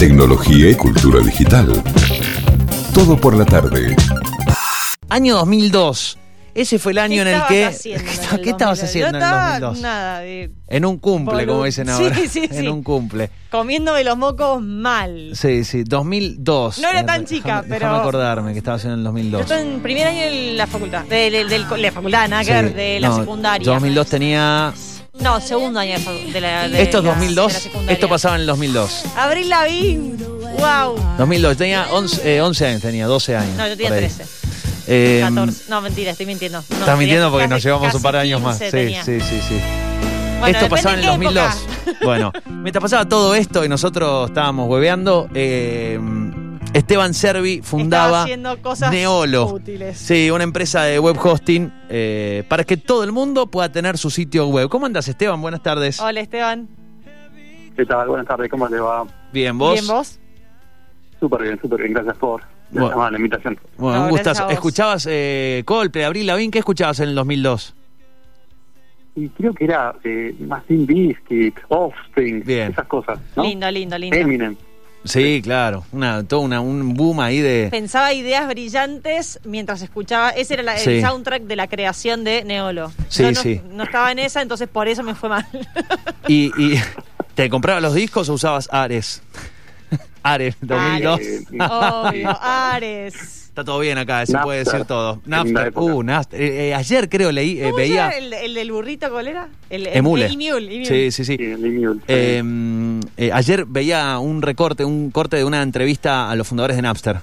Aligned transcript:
tecnología 0.00 0.70
y 0.70 0.74
cultura 0.76 1.20
digital. 1.20 1.70
Todo 2.94 3.18
por 3.20 3.36
la 3.36 3.44
tarde. 3.44 3.94
Año 5.10 5.34
2002. 5.36 6.16
Ese 6.54 6.78
fue 6.78 6.92
el 6.92 6.98
año 6.98 7.20
en 7.20 7.28
el 7.28 7.42
que. 7.48 7.66
Haciendo 7.66 8.00
en 8.00 8.08
el 8.38 8.40
¿Qué 8.42 8.50
estabas 8.50 8.78
2002? 8.80 8.82
haciendo 8.82 8.98
Yo 9.04 9.08
en 9.08 9.14
el 9.14 9.22
estaba 9.22 9.60
2002? 9.60 9.80
Nada, 9.82 10.18
de- 10.20 10.50
En 10.68 10.84
un 10.86 10.98
cumple, 10.98 11.46
como 11.46 11.64
dicen 11.64 11.86
Sí, 11.86 11.92
ahora. 11.92 12.16
sí, 12.28 12.48
En 12.50 12.60
sí. 12.62 12.68
un 12.68 12.82
cumple. 12.82 13.30
comiéndome 13.50 14.02
los 14.02 14.16
mocos 14.16 14.62
mal. 14.62 15.32
Sí, 15.34 15.64
sí, 15.64 15.84
2002. 15.84 16.78
No 16.78 16.88
era 16.88 17.00
Eh, 17.00 17.04
tan 17.04 17.20
déjame- 17.24 17.28
chica, 17.28 17.60
pero- 17.68 17.74
Déjame 17.86 17.98
acordarme 17.98 18.52
que 18.52 18.58
estaba 18.58 18.78
haciendo 18.78 18.94
en 18.94 19.00
el 19.00 19.04
Yo 19.30 19.38
2002. 19.38 19.40
estoy 19.42 19.60
en 19.74 19.80
primer 19.82 20.06
año 20.08 20.20
de 20.22 20.52
la 20.54 20.66
facultad. 20.66 21.04
De, 21.04 21.30
de- 21.30 21.44
del 21.44 21.66
co- 21.66 21.74
de 21.76 21.82
la 21.82 21.92
facultad, 21.92 22.26
nada 22.28 22.40
que 22.42 22.46
Sí. 22.48 22.52
ver, 22.52 22.74
de 22.74 23.00
la 23.00 23.08
No, 23.10 23.16
secundaria. 23.18 23.66
2002 23.70 24.06
tenía. 24.08 24.72
No, 25.20 25.40
segundo 25.40 25.80
año 25.80 25.96
de, 26.32 26.40
la. 26.40 26.68
De 26.68 26.82
Esto 26.82 26.98
es 26.98 27.04
la- 27.04 27.10
2002. 27.10 27.64
de 27.64 27.82
la. 27.84 27.92
Esto 27.92 28.08
pasaba 28.08 28.34
en 28.36 28.40
el 28.42 28.46
2002. 28.46 29.04
Abril 29.16 29.48
Lavín. 29.48 30.16
Wow. 30.58 30.96
2002. 31.18 31.56
Tenía 31.56 31.86
11, 31.90 32.36
eh, 32.36 32.40
11 32.40 32.66
años, 32.66 32.80
tenía 32.82 33.06
12 33.06 33.36
años. 33.36 33.56
No, 33.56 33.66
yo 33.68 33.76
tenía 33.76 33.88
por 33.90 33.98
ahí. 33.98 34.04
13. 34.08 34.24
Eh, 34.86 35.20
14. 35.22 35.64
No, 35.68 35.80
mentira, 35.82 36.10
estoy 36.12 36.26
mintiendo. 36.26 36.64
No, 36.70 36.76
Estás 36.78 36.98
mintiendo 36.98 37.30
porque 37.30 37.48
nos 37.48 37.62
llevamos 37.62 37.94
un 37.94 38.02
par 38.02 38.14
de 38.14 38.20
años 38.20 38.40
más. 38.40 38.58
15 38.58 38.70
Sí, 38.70 38.76
tenía. 38.76 39.04
sí, 39.04 39.20
sí, 39.20 39.40
sí. 39.48 39.60
Bueno, 40.40 40.56
esto 40.58 40.70
pasaba 40.70 40.94
en 40.94 41.00
el 41.00 41.04
qué 41.04 41.10
2002. 41.10 41.44
época. 41.86 42.04
Bueno, 42.04 42.32
mientras 42.46 42.80
pasaba 42.82 43.06
todo 43.08 43.34
esto 43.34 43.62
y 43.64 43.68
nosotros 43.68 44.30
estábamos 44.30 44.68
hueveando, 44.70 45.28
eh, 45.34 45.98
Esteban 46.72 47.14
Servi 47.14 47.62
fundaba 47.62 48.26
cosas 48.62 48.92
Neolo. 48.92 49.46
útiles. 49.46 49.98
Sí, 49.98 50.30
una 50.30 50.44
empresa 50.44 50.82
de 50.84 50.98
web 51.00 51.16
hosting 51.20 51.72
eh, 51.88 52.44
para 52.48 52.62
que 52.64 52.76
todo 52.76 53.02
el 53.02 53.10
mundo 53.12 53.48
pueda 53.48 53.72
tener 53.72 53.98
su 53.98 54.08
sitio 54.10 54.46
web. 54.46 54.68
¿Cómo 54.68 54.86
andas, 54.86 55.08
Esteban? 55.08 55.40
Buenas 55.42 55.62
tardes. 55.62 55.98
Hola, 56.00 56.20
Esteban. 56.20 56.68
¿Qué 57.76 57.84
tal? 57.86 58.08
Buenas 58.08 58.26
tardes, 58.26 58.48
¿cómo 58.50 58.68
le 58.68 58.78
va? 58.78 59.04
Bien, 59.32 59.56
¿vos? 59.58 59.72
¿Bien 59.74 59.86
vos? 59.86 60.20
Súper 61.18 61.42
bien, 61.42 61.58
súper 61.60 61.80
bien, 61.80 61.92
gracias 61.92 62.16
por 62.18 62.40
la, 62.40 62.46
Bueno. 62.70 62.90
llamada, 62.90 63.10
la 63.10 63.16
invitación. 63.16 63.58
Bueno, 63.76 63.98
No, 63.98 64.04
un 64.04 64.10
gustazo. 64.10 64.48
¿Escuchabas 64.48 65.06
eh, 65.10 65.62
Coldplay, 65.66 66.04
Abril 66.04 66.26
Lavín? 66.26 66.50
¿Qué 66.52 66.60
escuchabas 66.60 67.00
en 67.00 67.08
el 67.08 67.14
2002? 67.16 67.74
Y 69.16 69.28
creo 69.30 69.52
que 69.52 69.64
era 69.64 69.94
eh, 70.04 70.34
más 70.40 70.64
Teen 70.66 70.86
Biscuit, 70.86 71.56
Offspring, 71.68 72.44
Bien. 72.44 72.70
esas 72.70 72.86
cosas, 72.86 73.18
¿no? 73.34 73.42
Lindo, 73.42 73.68
lindo, 73.70 73.98
lindo. 73.98 74.16
Eminem. 74.16 74.56
Sí, 75.04 75.40
claro. 75.42 75.84
Una, 75.92 76.22
todo 76.24 76.40
una, 76.40 76.60
un 76.60 76.94
boom 76.94 77.20
ahí 77.20 77.38
de... 77.40 77.68
Pensaba 77.70 78.12
ideas 78.12 78.46
brillantes 78.48 79.40
mientras 79.44 79.80
escuchaba. 79.82 80.30
Ese 80.30 80.54
era 80.54 80.62
la- 80.62 80.76
Sí. 80.78 80.90
el 80.90 81.00
soundtrack 81.02 81.42
de 81.44 81.56
la 81.56 81.68
creación 81.68 82.22
de 82.22 82.44
Neolo. 82.44 82.92
Sí, 83.08 83.22
Yo 83.22 83.32
no, 83.32 83.40
sí. 83.42 83.60
no 83.70 83.84
estaba 83.84 84.12
en 84.12 84.18
esa, 84.18 84.42
entonces 84.42 84.68
por 84.68 84.88
eso 84.88 85.02
me 85.02 85.14
fue 85.14 85.28
mal. 85.30 85.46
¿Y, 86.28 86.52
y 86.62 86.80
te 87.34 87.48
comprabas 87.48 87.82
los 87.82 87.94
discos 87.94 88.28
o 88.28 88.34
usabas 88.34 88.68
Ares? 88.72 89.22
Ares, 90.22 90.54
2002. 90.60 91.20
Eh, 91.20 91.44
Obvio, 91.58 92.38
Ares. 92.42 93.14
Está 93.50 93.64
todo 93.64 93.80
bien 93.80 93.98
acá, 93.98 94.24
se 94.26 94.32
Napster. 94.32 94.44
puede 94.44 94.58
decir 94.64 94.84
todo. 94.84 95.20
Napster, 95.24 95.72
uh, 95.74 96.02
Napster. 96.04 96.40
Eh, 96.40 96.68
eh, 96.68 96.74
ayer 96.74 97.08
creo 97.08 97.32
leí, 97.32 97.58
eh, 97.58 97.64
¿Cómo 97.64 97.76
se 97.76 97.80
veía 97.82 98.10
el, 98.10 98.32
el 98.32 98.54
del 98.54 98.70
burrito 98.70 99.10
cuál 99.10 99.26
era? 99.28 99.48
El, 99.70 99.86
el- 99.88 99.96
Emule. 99.96 100.26
el 100.26 100.32
Emule, 100.34 100.74
Emule. 100.76 100.84
Sí, 100.84 101.10
sí, 101.10 101.24
sí. 101.24 101.36
sí, 101.36 101.56
sí. 101.56 101.96
Eh, 103.16 103.26
eh, 103.26 103.32
ayer 103.32 103.64
veía 103.66 104.18
un 104.18 104.42
recorte, 104.42 104.84
un 104.84 105.10
corte 105.10 105.36
de 105.36 105.44
una 105.44 105.62
entrevista 105.62 106.30
a 106.30 106.34
los 106.36 106.46
fundadores 106.46 106.76
de 106.76 106.82
Napster. 106.82 107.20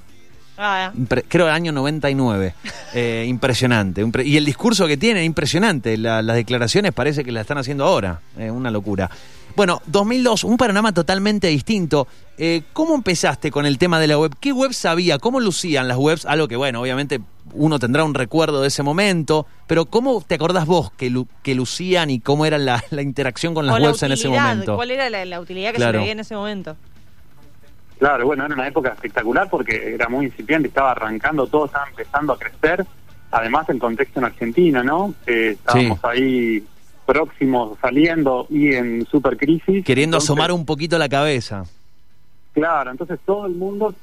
Ah, 0.59 0.91
Impre- 0.97 1.23
creo 1.27 1.45
el 1.47 1.53
año 1.53 1.71
99. 1.71 2.53
Eh, 2.93 3.25
impresionante. 3.27 4.03
Impre- 4.03 4.25
y 4.25 4.37
el 4.37 4.45
discurso 4.45 4.87
que 4.87 4.97
tiene, 4.97 5.23
impresionante. 5.23 5.97
La- 5.97 6.21
las 6.21 6.35
declaraciones 6.37 6.93
parece 6.93 7.23
que 7.23 7.31
la 7.31 7.41
están 7.41 7.57
haciendo 7.59 7.83
ahora. 7.83 8.21
Eh, 8.37 8.49
una 8.49 8.71
locura. 8.71 9.09
Bueno, 9.55 9.81
2002, 9.87 10.43
un 10.45 10.55
panorama 10.57 10.93
totalmente 10.93 11.47
distinto. 11.47 12.07
Eh, 12.37 12.63
¿Cómo 12.73 12.95
empezaste 12.95 13.51
con 13.51 13.65
el 13.65 13.77
tema 13.77 13.99
de 13.99 14.07
la 14.07 14.17
web? 14.17 14.33
¿Qué 14.39 14.51
web 14.53 14.73
sabía? 14.73 15.19
¿Cómo 15.19 15.39
lucían 15.39 15.87
las 15.87 15.97
webs? 15.97 16.25
Algo 16.25 16.47
que, 16.47 16.55
bueno, 16.55 16.81
obviamente 16.81 17.19
uno 17.53 17.79
tendrá 17.79 18.03
un 18.03 18.13
recuerdo 18.13 18.61
de 18.61 18.67
ese 18.67 18.83
momento, 18.83 19.45
pero 19.67 19.85
¿cómo 19.85 20.21
te 20.25 20.35
acordás 20.35 20.65
vos 20.65 20.91
que, 20.91 21.09
lu- 21.09 21.27
que 21.43 21.55
lucían 21.55 22.09
y 22.09 22.19
cómo 22.19 22.45
era 22.45 22.57
la, 22.57 22.83
la 22.91 23.01
interacción 23.01 23.53
con 23.53 23.65
las 23.65 23.75
o 23.75 23.79
la 23.79 23.87
webs 23.87 24.03
en 24.03 24.11
ese 24.11 24.29
momento? 24.29 24.75
¿Cuál 24.75 24.91
era 24.91 25.09
la, 25.09 25.25
la 25.25 25.39
utilidad 25.39 25.71
que 25.71 25.77
Claro. 25.77 25.91
se 25.91 25.97
le 25.97 25.99
veía 25.99 26.11
en 26.13 26.19
ese 26.19 26.35
momento? 26.35 26.75
Claro, 27.99 28.25
bueno, 28.27 28.45
era 28.45 28.53
una 28.53 28.67
época 28.67 28.89
espectacular 28.89 29.49
porque 29.49 29.93
era 29.95 30.07
muy 30.07 30.25
incipiente, 30.27 30.67
estaba 30.67 30.91
arrancando, 30.91 31.47
todo 31.47 31.65
estaba 31.65 31.87
empezando 31.89 32.33
a 32.33 32.37
crecer. 32.37 32.85
Además, 33.31 33.67
el 33.69 33.79
contexto 33.79 34.19
en 34.19 34.25
Argentina, 34.25 34.83
¿no? 34.83 35.15
Eh, 35.25 35.55
estábamos 35.57 35.99
ahí 36.05 36.63
próximos, 37.07 37.77
saliendo 37.81 38.45
y 38.49 38.73
en 38.73 39.05
super 39.07 39.35
crisis. 39.35 39.83
Queriendo 39.83 40.17
Entonces, 40.17 40.29
asomar 40.29 40.51
un 40.51 40.65
poquito 40.65 40.97
la 40.99 41.09
cabeza. 41.09 41.63
Claro, 42.53 42.91
entonces 42.91 43.19
todo 43.25 43.45
el 43.47 43.53
mundo 43.53 43.93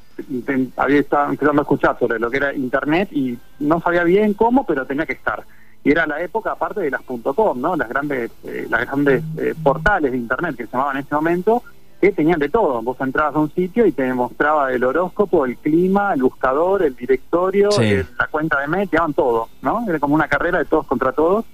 había 0.77 1.01
estado 1.01 1.31
empezando 1.31 1.63
a 1.63 1.65
escuchar 1.65 1.99
sobre 1.99 2.19
lo 2.19 2.31
que 2.31 2.37
era 2.39 2.55
Internet 2.55 3.09
y 3.13 3.39
no 3.61 3.81
sabía 3.81 4.05
bien 4.05 4.35
cómo, 4.35 4.65
pero 4.67 4.85
tenía 4.87 5.07
que 5.07 5.15
estar. 5.15 5.45
Y 5.83 5.91
era 5.91 6.07
la 6.07 6.21
época, 6.23 6.53
aparte 6.53 6.81
de 6.81 6.91
las 6.91 7.03
.com, 7.03 7.61
¿no? 7.61 7.77
Las 7.77 7.89
grandes, 7.89 8.31
eh, 8.45 8.67
las 8.71 8.81
grandes 8.87 9.23
eh, 9.37 9.55
portales 9.63 10.13
de 10.13 10.19
Internet 10.19 10.57
que 10.57 10.65
se 10.67 10.73
llamaban 10.73 10.97
en 10.97 11.05
ese 11.05 11.15
momento, 11.15 11.63
que 12.01 12.11
tenían 12.13 12.39
de 12.39 12.49
todo. 12.49 12.81
Vos 12.83 12.97
entrabas 13.01 13.35
a 13.35 13.39
un 13.39 13.51
sitio 13.53 13.85
y 13.87 13.93
te 13.93 14.13
mostraba 14.15 14.73
el 14.73 14.83
horóscopo, 14.85 15.45
el 15.45 15.57
clima, 15.59 16.15
el 16.15 16.23
buscador, 16.23 16.83
el 16.83 16.97
directorio, 16.97 17.71
Sí. 17.71 17.83
el- 17.85 18.07
la 18.19 18.27
cuenta 18.29 18.61
de 18.61 18.67
mail, 18.67 18.89
te 18.89 18.97
daban 18.97 19.13
todo, 19.15 19.49
¿no? 19.63 19.85
Era 19.89 19.99
como 19.99 20.15
una 20.15 20.29
carrera 20.29 20.59
de 20.59 20.65
todos 20.65 20.87
contra 20.87 21.13
todos. 21.13 21.45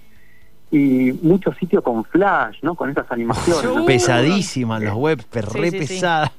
Y 0.73 1.11
muchos 1.23 1.57
sitios 1.57 1.83
con 1.83 2.05
flash, 2.05 2.59
¿no? 2.63 2.77
Con 2.77 2.91
esas 2.91 3.11
animaciones. 3.11 3.65
¿no? 3.75 3.85
Pesadísimas 3.87 4.81
las 4.81 4.95
webs, 4.95 5.27
re 5.33 5.43
Sí, 5.43 5.79
sí, 5.81 5.87
sí. 5.87 5.95
pesadas. 5.95 6.31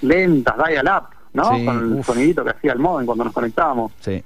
lentas, 0.00 0.54
dial-up, 0.56 1.04
¿no? 1.34 1.54
Sí, 1.56 1.64
Con 1.64 1.78
el 1.78 1.92
uf. 1.92 2.06
sonidito 2.06 2.42
que 2.42 2.50
hacía 2.50 2.72
el 2.72 2.78
modem 2.78 3.04
cuando 3.06 3.24
nos 3.24 3.32
conectábamos. 3.34 3.92
Sí. 4.00 4.22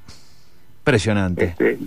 Impresionante. 0.81 1.45
Este, 1.47 1.79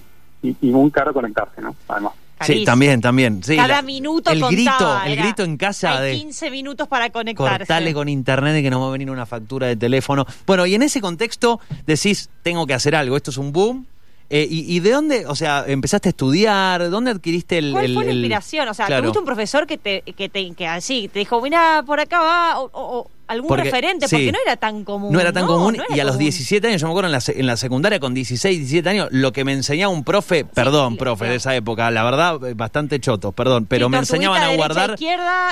y, 0.43 0.55
y 0.61 0.69
muy 0.71 0.91
caro 0.91 1.13
conectarse, 1.13 1.61
¿no? 1.61 1.75
Además. 1.87 2.13
Sí, 2.41 2.63
también, 2.65 3.01
también. 3.01 3.43
Sí, 3.43 3.55
Cada 3.55 3.67
la- 3.67 3.81
minuto 3.83 4.31
el 4.31 4.39
contaba, 4.41 5.03
grito, 5.03 5.11
el 5.11 5.15
grito 5.15 5.43
en 5.43 5.57
casa 5.57 5.99
Hay 5.99 6.11
de 6.13 6.17
15 6.17 6.49
minutos 6.49 6.87
para 6.87 7.11
conectarse. 7.11 7.57
cortarle 7.59 7.93
con 7.93 8.09
internet 8.09 8.57
y 8.57 8.63
que 8.63 8.71
nos 8.71 8.81
va 8.81 8.87
a 8.87 8.91
venir 8.91 9.11
una 9.11 9.27
factura 9.27 9.67
de 9.67 9.75
teléfono. 9.75 10.25
Bueno, 10.47 10.65
y 10.65 10.73
en 10.73 10.81
ese 10.81 11.01
contexto 11.01 11.59
decís, 11.85 12.29
tengo 12.41 12.65
que 12.65 12.73
hacer 12.73 12.95
algo, 12.95 13.15
esto 13.15 13.29
es 13.29 13.37
un 13.37 13.51
boom. 13.51 13.85
Eh, 14.33 14.47
y, 14.49 14.75
y 14.75 14.79
de 14.79 14.91
dónde, 14.91 15.25
o 15.27 15.35
sea, 15.35 15.65
empezaste 15.67 16.07
a 16.09 16.11
estudiar? 16.11 16.89
¿Dónde 16.89 17.11
adquiriste 17.11 17.57
el...? 17.59 17.73
¿Cuál 17.73 17.85
el- 17.85 17.93
fue 17.93 18.05
la 18.05 18.11
inspiración? 18.13 18.67
O 18.69 18.73
sea, 18.73 18.85
Claro. 18.87 19.01
¿te 19.03 19.07
gusta 19.09 19.19
un 19.19 19.25
profesor 19.25 19.67
que 19.67 19.77
te, 19.77 20.01
que 20.01 20.29
te 20.29 20.51
que 20.53 20.67
así 20.67 21.09
te 21.13 21.19
dijo, 21.19 21.41
mira, 21.41 21.83
por 21.85 21.99
acá 21.99 22.21
va, 22.21 22.59
o, 22.59 22.69
o- 22.73 22.99
o 23.01 23.11
algún 23.31 23.47
Porque- 23.49 23.63
referente? 23.65 24.07
sí. 24.07 24.15
Porque 24.15 24.31
no 24.31 24.37
era 24.45 24.55
tan 24.57 24.83
común. 24.83 25.11
No 25.11 25.19
era 25.19 25.31
tan 25.33 25.45
común 25.47 25.75
no 25.77 25.95
y 25.95 25.99
a 25.99 26.03
los 26.03 26.13
común. 26.13 26.23
17 26.25 26.67
años, 26.67 26.81
yo 26.81 26.87
me 26.87 26.91
acuerdo 26.91 27.07
en 27.07 27.11
la, 27.13 27.19
en 27.27 27.45
la 27.47 27.57
secundaria 27.57 27.99
con 27.99 28.13
16, 28.13 28.57
17 28.59 28.89
años, 28.89 29.07
lo 29.11 29.31
que 29.31 29.43
me 29.43 29.53
enseñaba 29.53 29.91
un 29.93 30.03
profe, 30.03 30.45
perdón, 30.45 30.93
sí, 30.93 30.99
profe 30.99 31.19
claro. 31.19 31.31
de 31.31 31.37
esa 31.37 31.55
época, 31.55 31.89
la 31.91 32.03
verdad, 32.03 32.43
eh, 32.47 32.53
bastante 32.53 32.99
choto, 32.99 33.31
perdón, 33.31 33.65
pero 33.65 33.87
Sí, 33.87 33.91
me 33.91 33.97
enseñaban 33.97 34.41
a 34.43 34.55
guardar, 34.55 34.95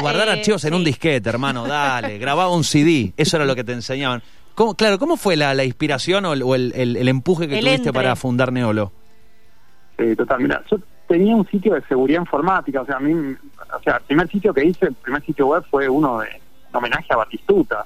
guardar 0.02 0.28
eh, 0.28 0.32
archivos 0.32 0.64
en 0.66 0.74
un 0.74 0.82
sí. 0.82 0.86
disquete, 0.86 1.30
hermano, 1.30 1.68
dale, 1.68 2.18
grababa 2.18 2.54
un 2.54 2.64
CD, 2.64 3.14
eso 3.18 3.38
era 3.38 3.46
lo 3.46 3.56
que 3.56 3.64
te 3.64 3.74
enseñaban. 3.74 4.22
¿Cómo, 4.56 4.76
claro, 4.76 5.00
¿cómo 5.00 5.16
fue 5.16 5.36
la, 5.38 5.54
la 5.54 5.64
inspiración 5.64 6.26
o 6.26 6.34
el, 6.34 6.44
o 6.44 6.54
el- 6.54 6.74
el- 6.76 6.98
el 6.98 7.08
empuje 7.08 7.48
que 7.48 7.56
El 7.60 7.62
tuviste 7.62 7.76
entre. 7.90 7.94
para 7.94 8.16
fundar 8.18 8.52
Neolo? 8.52 8.92
Eh, 9.98 10.16
total, 10.18 10.40
mira, 10.42 10.62
yo 10.70 10.78
tenía 11.08 11.36
un 11.36 11.48
sitio 11.50 11.74
de 11.74 11.82
seguridad 11.88 12.20
informática, 12.22 12.82
o 12.82 12.86
sea, 12.86 12.98
a 12.98 13.00
mí, 13.00 13.14
o 13.14 13.84
sea, 13.84 13.96
el 13.98 14.04
primer 14.04 14.28
sitio 14.30 14.54
que 14.54 14.66
hice, 14.66 14.88
el 14.88 14.94
primer 14.96 15.24
sitio 15.26 15.48
web 15.48 15.64
fue 15.70 15.88
uno 15.90 16.20
de 16.20 16.28
homenaje 16.78 17.12
a 17.14 17.18
Batistuta, 17.18 17.86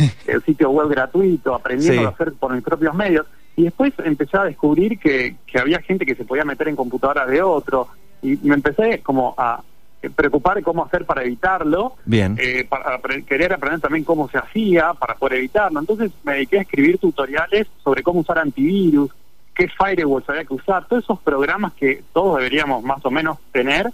eh, 0.00 0.10
el 0.26 0.42
sitio 0.42 0.70
web 0.70 0.88
gratuito, 0.88 1.54
aprendiendo 1.54 2.00
Sí. 2.02 2.06
a 2.06 2.10
hacer 2.10 2.32
por 2.34 2.52
mis 2.52 2.62
propios 2.62 2.94
medios. 2.94 3.26
Y 3.56 3.64
después 3.64 3.92
empecé 4.04 4.36
a 4.38 4.44
descubrir 4.44 4.98
que, 4.98 5.36
que 5.46 5.58
había 5.58 5.80
gente 5.80 6.06
que 6.06 6.14
se 6.14 6.24
podía 6.24 6.44
meter 6.44 6.68
en 6.68 6.76
computadoras 6.76 7.28
de 7.28 7.42
otro, 7.42 7.88
y 8.22 8.36
me 8.42 8.54
empecé 8.54 9.00
como 9.00 9.34
a 9.36 9.62
eh, 10.00 10.10
preocupar 10.10 10.62
cómo 10.62 10.84
hacer 10.84 11.04
para 11.04 11.24
evitarlo, 11.24 11.94
Bien. 12.04 12.36
eh, 12.40 12.64
para 12.68 12.98
querer 13.26 13.52
aprender 13.52 13.80
también 13.80 14.04
cómo 14.04 14.28
se 14.28 14.38
hacía 14.38 14.94
para 14.94 15.14
poder 15.14 15.38
evitarlo. 15.38 15.80
Entonces 15.80 16.12
me 16.22 16.34
dediqué 16.34 16.58
a 16.58 16.62
escribir 16.62 16.98
tutoriales 16.98 17.66
sobre 17.82 18.02
cómo 18.04 18.20
usar 18.20 18.38
antivirus, 18.38 19.10
qué 19.56 19.66
firewalls 19.68 20.28
había 20.28 20.44
que 20.44 20.54
usar, 20.54 20.86
todos 20.86 21.02
esos 21.02 21.18
programas 21.20 21.72
que 21.72 22.04
todos 22.12 22.36
deberíamos 22.36 22.84
más 22.84 23.04
o 23.04 23.10
menos 23.10 23.38
tener 23.50 23.90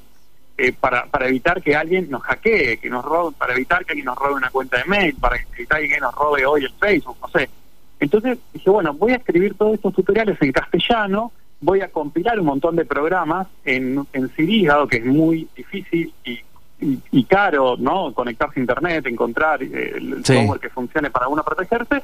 eh, 0.56 0.72
para, 0.72 1.06
para 1.06 1.26
evitar 1.28 1.60
que 1.62 1.74
alguien 1.74 2.08
nos 2.10 2.22
hackee, 2.22 2.78
que 2.78 2.88
nos 2.90 3.04
robe, 3.04 3.34
para 3.36 3.54
evitar 3.54 3.84
que 3.84 3.92
alguien 3.92 4.06
nos 4.06 4.16
robe 4.18 4.34
una 4.34 4.50
cuenta 4.50 4.78
de 4.78 4.84
mail, 4.84 5.14
para 5.20 5.36
evitar 5.36 5.78
que 5.78 5.84
alguien 5.84 6.00
nos 6.00 6.14
robe 6.14 6.46
hoy 6.46 6.64
el 6.64 6.72
Facebook, 6.72 7.16
no 7.20 7.28
sé. 7.28 7.48
Entonces 8.00 8.38
dije, 8.52 8.70
bueno, 8.70 8.92
voy 8.94 9.12
a 9.12 9.16
escribir 9.16 9.54
todos 9.54 9.74
estos 9.74 9.94
tutoriales 9.94 10.36
en 10.40 10.52
castellano, 10.52 11.32
voy 11.60 11.80
a 11.80 11.88
compilar 11.88 12.38
un 12.38 12.46
montón 12.46 12.76
de 12.76 12.84
programas 12.84 13.46
en, 13.64 14.06
en 14.12 14.28
CD, 14.36 14.66
dado 14.66 14.86
que 14.86 14.98
es 14.98 15.04
muy 15.06 15.48
difícil 15.56 16.12
y, 16.24 16.40
y, 16.80 17.00
y 17.10 17.24
caro, 17.24 17.76
¿no? 17.78 18.12
Conectarse 18.12 18.58
a 18.58 18.62
Internet, 18.62 19.06
encontrar 19.06 19.62
eh, 19.62 19.94
el 19.96 20.24
Sí. 20.24 20.34
software 20.34 20.60
que 20.60 20.68
funcione 20.70 21.10
para 21.10 21.28
uno 21.28 21.42
protegerse. 21.42 22.02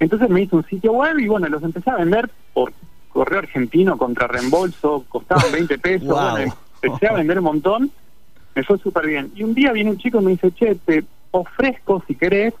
Entonces 0.00 0.28
me 0.30 0.42
hice 0.42 0.56
un 0.56 0.64
sitio 0.66 0.92
web 0.92 1.18
y 1.18 1.28
bueno, 1.28 1.48
los 1.48 1.62
empecé 1.62 1.90
a 1.90 1.96
vender 1.96 2.30
por 2.54 2.72
correo 3.10 3.40
argentino 3.40 3.98
contra 3.98 4.26
reembolso, 4.26 5.04
costaban 5.08 5.52
20 5.52 5.78
pesos, 5.78 6.08
Wow. 6.08 6.30
bueno, 6.30 6.56
empecé 6.82 7.08
a 7.08 7.12
vender 7.12 7.38
un 7.38 7.44
montón, 7.44 7.90
me 8.54 8.62
fue 8.64 8.78
súper 8.78 9.06
bien. 9.06 9.32
Y 9.34 9.42
un 9.42 9.54
día 9.54 9.72
viene 9.72 9.90
un 9.90 9.98
chico 9.98 10.20
y 10.20 10.24
me 10.24 10.30
dice, 10.32 10.52
che, 10.52 10.74
te 10.74 11.04
ofrezco, 11.30 12.02
si 12.06 12.14
querés, 12.14 12.54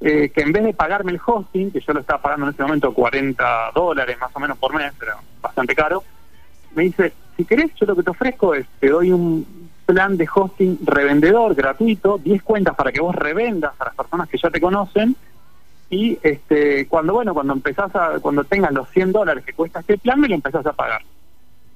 eh, 0.00 0.30
que 0.30 0.42
en 0.42 0.52
vez 0.52 0.64
de 0.64 0.74
pagarme 0.74 1.12
el 1.12 1.20
hosting, 1.24 1.70
que 1.70 1.80
yo 1.80 1.92
lo 1.92 2.00
estaba 2.00 2.22
pagando 2.22 2.46
en 2.46 2.52
ese 2.52 2.62
momento 2.62 2.92
40 2.92 3.70
dólares 3.74 4.16
más 4.20 4.30
o 4.34 4.40
menos 4.40 4.58
por 4.58 4.74
mes, 4.74 4.92
era 5.00 5.16
bastante 5.40 5.74
caro, 5.74 6.04
me 6.74 6.84
dice, 6.84 7.12
si 7.36 7.44
querés, 7.44 7.74
yo 7.76 7.86
lo 7.86 7.96
que 7.96 8.02
te 8.02 8.10
ofrezco 8.10 8.54
es, 8.54 8.66
te 8.78 8.88
doy 8.88 9.10
un 9.10 9.70
plan 9.86 10.16
de 10.16 10.28
hosting 10.32 10.78
revendedor 10.84 11.54
gratuito, 11.54 12.18
10 12.18 12.42
cuentas 12.42 12.74
para 12.74 12.92
que 12.92 13.00
vos 13.00 13.14
revendas 13.14 13.72
a 13.78 13.86
las 13.86 13.94
personas 13.94 14.28
que 14.28 14.38
ya 14.38 14.50
te 14.50 14.60
conocen, 14.60 15.16
y 15.90 16.18
este 16.22 16.86
cuando 16.88 17.12
bueno 17.12 17.34
cuando 17.34 17.52
empezás 17.52 17.94
a 17.94 18.18
cuando 18.20 18.42
tengas 18.44 18.72
los 18.72 18.88
100 18.90 19.12
dólares 19.12 19.44
que 19.44 19.52
cuesta 19.52 19.80
este 19.80 19.98
plan 19.98 20.18
me 20.18 20.28
lo 20.28 20.34
empezás 20.34 20.64
a 20.66 20.72
pagar 20.72 21.02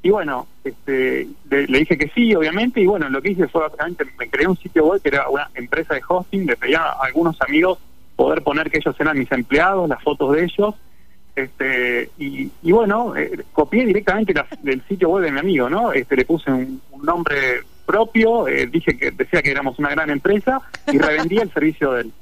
y 0.02 0.10
bueno 0.10 0.46
este 0.64 1.26
le, 1.50 1.66
le 1.66 1.78
dije 1.80 1.98
que 1.98 2.08
sí 2.14 2.34
obviamente 2.34 2.80
y 2.80 2.86
bueno 2.86 3.08
lo 3.08 3.20
que 3.20 3.32
hice 3.32 3.48
fue 3.48 3.62
básicamente 3.62 4.04
me 4.18 4.28
creé 4.28 4.46
un 4.46 4.56
sitio 4.56 4.86
web 4.86 5.02
que 5.02 5.08
era 5.08 5.28
una 5.28 5.50
empresa 5.54 5.94
de 5.94 6.02
hosting 6.06 6.46
le 6.46 6.56
pedía 6.56 6.80
a 6.82 7.04
algunos 7.06 7.40
amigos 7.42 7.78
poder 8.16 8.42
poner 8.42 8.70
que 8.70 8.78
ellos 8.78 8.94
eran 9.00 9.18
mis 9.18 9.30
empleados 9.32 9.88
las 9.88 10.02
fotos 10.02 10.32
de 10.34 10.44
ellos 10.44 10.74
este 11.36 12.10
y, 12.18 12.50
y 12.62 12.72
bueno 12.72 13.16
eh, 13.16 13.44
copié 13.52 13.86
directamente 13.86 14.34
la- 14.34 14.46
del 14.62 14.82
sitio 14.88 15.08
web 15.10 15.24
de 15.24 15.32
mi 15.32 15.38
amigo 15.40 15.68
no 15.68 15.92
este 15.92 16.16
le 16.16 16.24
puse 16.24 16.50
un, 16.50 16.80
un 16.90 17.02
nombre 17.04 17.36
propio 17.86 18.46
eh, 18.48 18.66
dije 18.66 18.96
que 18.96 19.10
decía 19.12 19.42
que 19.42 19.50
éramos 19.50 19.78
una 19.78 19.90
gran 19.90 20.10
empresa 20.10 20.60
y 20.92 20.98
revendía 20.98 21.42
el 21.42 21.52
servicio 21.52 21.92
de 21.92 22.02
él 22.02 22.12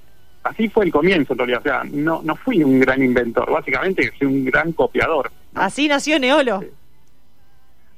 así 0.44 0.68
fue 0.68 0.84
el 0.84 0.92
comienzo 0.92 1.32
en 1.32 1.38
realidad 1.38 1.60
o 1.60 1.62
sea 1.62 1.82
no 1.90 2.20
no 2.22 2.36
fui 2.36 2.62
un 2.62 2.78
gran 2.78 3.02
inventor 3.02 3.50
básicamente 3.50 4.12
fui 4.18 4.26
un 4.26 4.44
gran 4.44 4.72
copiador 4.72 5.30
¿no? 5.52 5.60
Así 5.62 5.88
nació 5.88 6.18
Neolo. 6.18 6.62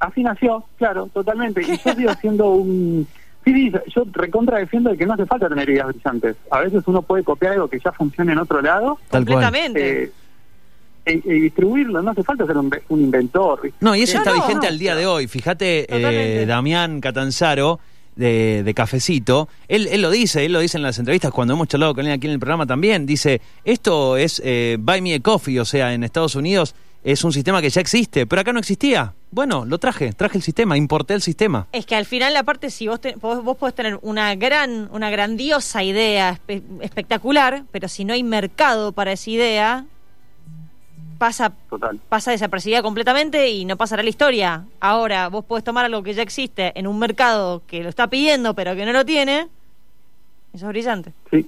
Así 0.00 0.22
nació 0.22 0.64
claro 0.78 1.08
totalmente 1.12 1.62
y 1.62 1.66
yo 1.66 1.92
sigo 1.96 2.12
siendo 2.20 2.50
un 2.50 3.06
sí 3.44 3.52
sí 3.52 3.72
yo 3.94 4.04
recontra 4.12 4.58
defiendo 4.58 4.90
de 4.90 4.96
que 4.98 5.06
no 5.06 5.14
hace 5.14 5.26
falta 5.26 5.48
tener 5.48 5.68
ideas 5.68 5.86
brillantes 5.88 6.36
a 6.50 6.60
veces 6.60 6.82
uno 6.86 7.02
puede 7.02 7.24
copiar 7.24 7.52
algo 7.54 7.68
que 7.68 7.78
ya 7.84 7.92
funcione 7.92 8.32
en 8.32 8.38
otro 8.38 8.60
lado 8.62 8.98
Tal. 9.10 9.20
Completamente. 9.24 10.04
eh, 10.04 10.12
y, 11.06 11.12
y 11.32 11.40
distribuirlo 11.40 12.02
no 12.02 12.10
hace 12.10 12.22
falta 12.22 12.44
ser 12.46 12.58
un, 12.58 12.70
un 12.90 13.00
inventor. 13.00 13.70
No, 13.80 13.96
y 13.96 14.02
eso 14.02 14.14
No, 14.18 14.24
está 14.24 14.30
no, 14.34 14.42
vigente 14.42 14.66
no. 14.66 14.72
al 14.72 14.78
día 14.78 14.94
de 14.94 15.06
hoy. 15.06 15.26
Fíjate, 15.26 15.86
eh, 15.88 16.44
Damián 16.44 17.00
Catanzaro, 17.00 17.80
de, 18.14 18.62
de 18.62 18.74
Cafecito, 18.74 19.48
él, 19.68 19.86
él 19.90 20.02
lo 20.02 20.10
dice, 20.10 20.44
él 20.44 20.52
lo 20.52 20.60
dice 20.60 20.76
en 20.76 20.82
las 20.82 20.98
entrevistas, 20.98 21.30
cuando 21.32 21.54
hemos 21.54 21.66
charlado 21.66 21.94
con 21.94 22.04
él 22.04 22.12
aquí 22.12 22.26
en 22.26 22.34
el 22.34 22.38
programa 22.38 22.66
también, 22.66 23.06
dice, 23.06 23.40
esto 23.64 24.18
es 24.18 24.42
eh, 24.44 24.76
Buy 24.78 25.00
Me 25.00 25.14
a 25.14 25.20
Coffee, 25.20 25.58
o 25.60 25.64
sea, 25.64 25.94
en 25.94 26.04
Estados 26.04 26.34
Unidos 26.34 26.74
es 27.04 27.24
un 27.24 27.32
sistema 27.32 27.60
que 27.62 27.70
ya 27.70 27.80
existe, 27.80 28.26
pero 28.26 28.40
acá 28.42 28.52
no 28.52 28.58
existía. 28.60 29.14
Bueno, 29.30 29.64
lo 29.64 29.78
traje, 29.78 30.12
traje 30.12 30.38
el 30.38 30.42
sistema, 30.42 30.76
importé 30.76 31.14
el 31.14 31.22
sistema. 31.22 31.66
Es 31.72 31.86
que 31.86 31.94
al 31.94 32.06
final, 32.06 32.32
la 32.34 32.42
parte, 32.42 32.70
si 32.70 32.88
vos, 32.88 33.00
te- 33.00 33.14
vos, 33.16 33.42
vos 33.44 33.56
podés 33.56 33.74
tener 33.74 33.98
una 34.02 34.34
gran, 34.34 34.88
una 34.92 35.10
grandiosa 35.10 35.82
idea 35.82 36.34
espe- 36.38 36.62
espectacular, 36.80 37.64
pero 37.70 37.88
si 37.88 38.04
no 38.04 38.14
hay 38.14 38.22
mercado 38.22 38.92
para 38.92 39.12
esa 39.12 39.30
idea, 39.30 39.84
pasa, 41.18 41.52
total 41.68 41.98
pasa 42.08 42.30
desapercibida 42.30 42.82
completamente 42.82 43.50
y 43.50 43.64
no 43.64 43.76
pasará 43.76 44.02
la 44.02 44.08
historia. 44.08 44.64
Ahora, 44.80 45.28
vos 45.28 45.44
podés 45.44 45.64
tomar 45.64 45.84
algo 45.84 46.02
que 46.02 46.14
ya 46.14 46.22
existe 46.22 46.72
en 46.78 46.86
un 46.86 46.98
mercado 46.98 47.62
que 47.66 47.82
lo 47.82 47.88
está 47.88 48.06
pidiendo, 48.08 48.54
pero 48.54 48.74
que 48.76 48.84
no 48.86 48.92
lo 48.92 49.04
tiene. 49.04 49.48
Eso 50.54 50.66
es 50.66 50.68
brillante. 50.68 51.12
Sí, 51.30 51.46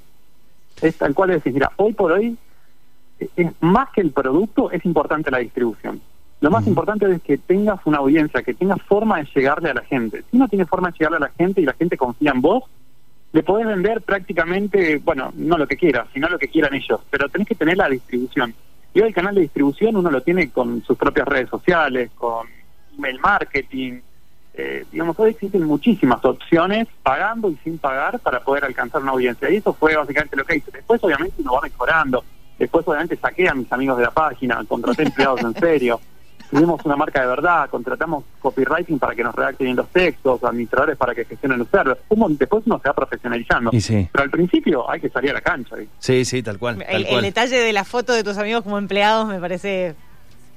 es 0.83 0.97
tal 0.97 1.15
cual 1.15 1.31
decís. 1.31 1.53
Mira, 1.55 1.71
hoy 1.77 1.93
por 1.95 2.13
hoy, 2.13 2.37
es 3.37 3.53
más 3.61 3.91
que 3.91 4.01
el 4.01 4.11
producto, 4.11 4.71
es 4.71 4.85
importante 4.85 5.31
la 5.31 5.39
distribución. 5.39 6.01
Lo 6.41 6.51
más 6.51 6.67
importante 6.67 7.11
es 7.11 7.21
que 7.23 7.37
tengas 7.37 7.81
una 7.85 7.99
audiencia, 7.99 8.43
que 8.43 8.55
tengas 8.55 8.81
forma 8.83 9.19
de 9.19 9.29
llegarle 9.35 9.71
a 9.71 9.75
la 9.75 9.83
gente. 9.83 10.25
Si 10.31 10.39
no 10.39 10.49
tienes 10.49 10.69
forma 10.69 10.91
de 10.91 10.99
llegarle 10.99 11.19
a 11.19 11.21
la 11.21 11.33
gente 11.37 11.61
y 11.61 11.67
la 11.67 11.75
gente 11.75 11.99
confía 11.99 12.31
en 12.31 12.41
vos, 12.41 12.65
le 13.33 13.43
podés 13.43 13.67
vender 13.67 14.01
prácticamente, 14.03 14.99
bueno, 14.99 15.33
no 15.37 15.59
lo 15.59 15.67
que 15.67 15.77
quieras, 15.77 16.09
sino 16.13 16.29
lo 16.29 16.39
que 16.39 16.49
quieran 16.49 16.75
ellos, 16.75 17.01
pero 17.11 17.29
tenés 17.29 17.47
que 17.47 17.55
tener 17.55 17.77
la 17.77 17.89
distribución. 17.89 18.55
Y 18.95 19.01
hoy 19.01 19.09
el 19.09 19.15
canal 19.15 19.35
de 19.35 19.43
distribución 19.43 19.97
uno 19.97 20.11
lo 20.11 20.23
tiene 20.23 20.51
con 20.51 20.83
sus 20.83 20.97
propias 20.97 21.29
redes 21.29 21.49
sociales, 21.49 22.11
con 22.17 22.47
email 22.97 23.21
marketing, 23.21 24.01
eh, 24.55 24.85
digamos, 24.91 25.19
hoy 25.19 25.31
existen 25.31 25.65
muchísimas 25.65 26.25
opciones, 26.25 26.89
pagando 27.03 27.51
y 27.51 27.57
sin 27.63 27.79
pagar, 27.79 28.19
para 28.19 28.41
poder 28.41 28.65
alcanzar 28.65 29.01
una 29.03 29.13
audiencia. 29.13 29.49
Y 29.51 29.57
eso 29.57 29.73
fue 29.73 29.97
básicamente 29.97 30.37
lo 30.37 30.45
que 30.45 30.57
hice. 30.57 30.71
Después, 30.73 31.03
obviamente, 31.05 31.37
uno 31.39 31.53
va 31.55 31.61
mejorando. 31.63 32.25
Después, 32.61 32.87
obviamente, 32.87 33.17
saqué 33.17 33.49
a 33.49 33.55
mis 33.55 33.73
amigos 33.73 33.97
de 33.99 34.05
la 34.05 34.11
página, 34.13 34.63
contraté 34.69 35.03
empleados 35.03 35.41
en 35.41 35.55
serio. 35.55 36.01
Tuvimos 36.51 36.85
una 36.85 36.97
marca 36.97 37.21
de 37.21 37.29
verdad, 37.29 37.71
contratamos 37.71 38.25
copywriting 38.41 38.99
para 38.99 39.15
que 39.15 39.23
nos 39.23 39.35
redacten 39.35 39.67
bien 39.67 39.77
los 39.77 39.89
textos, 39.89 40.43
administradores 40.43 40.97
para 40.97 41.15
que 41.15 41.25
gestionen 41.25 41.61
los 41.61 41.69
servers. 41.69 42.01
Después 42.39 42.65
uno 42.67 42.81
se 42.83 42.89
va 42.89 42.95
profesionalizando. 42.95 43.71
Y 43.73 43.81
sí. 43.81 44.09
Pero 44.13 44.25
al 44.25 44.31
principio 44.31 44.91
hay 44.91 45.01
que 45.01 45.09
salir 45.11 45.31
a 45.31 45.35
la 45.35 45.41
cancha. 45.41 45.77
Sí, 46.01 46.25
sí, 46.25 46.43
tal 46.43 46.59
cual. 46.59 46.79
tal 46.79 46.87
El, 46.89 47.03
el 47.03 47.09
cual. 47.09 47.23
detalle 47.23 47.57
de 47.57 47.73
la 47.73 47.85
foto 47.85 48.13
de 48.13 48.25
tus 48.25 48.37
amigos 48.37 48.63
como 48.65 48.79
empleados 48.79 49.29
me 49.29 49.39
parece 49.39 49.95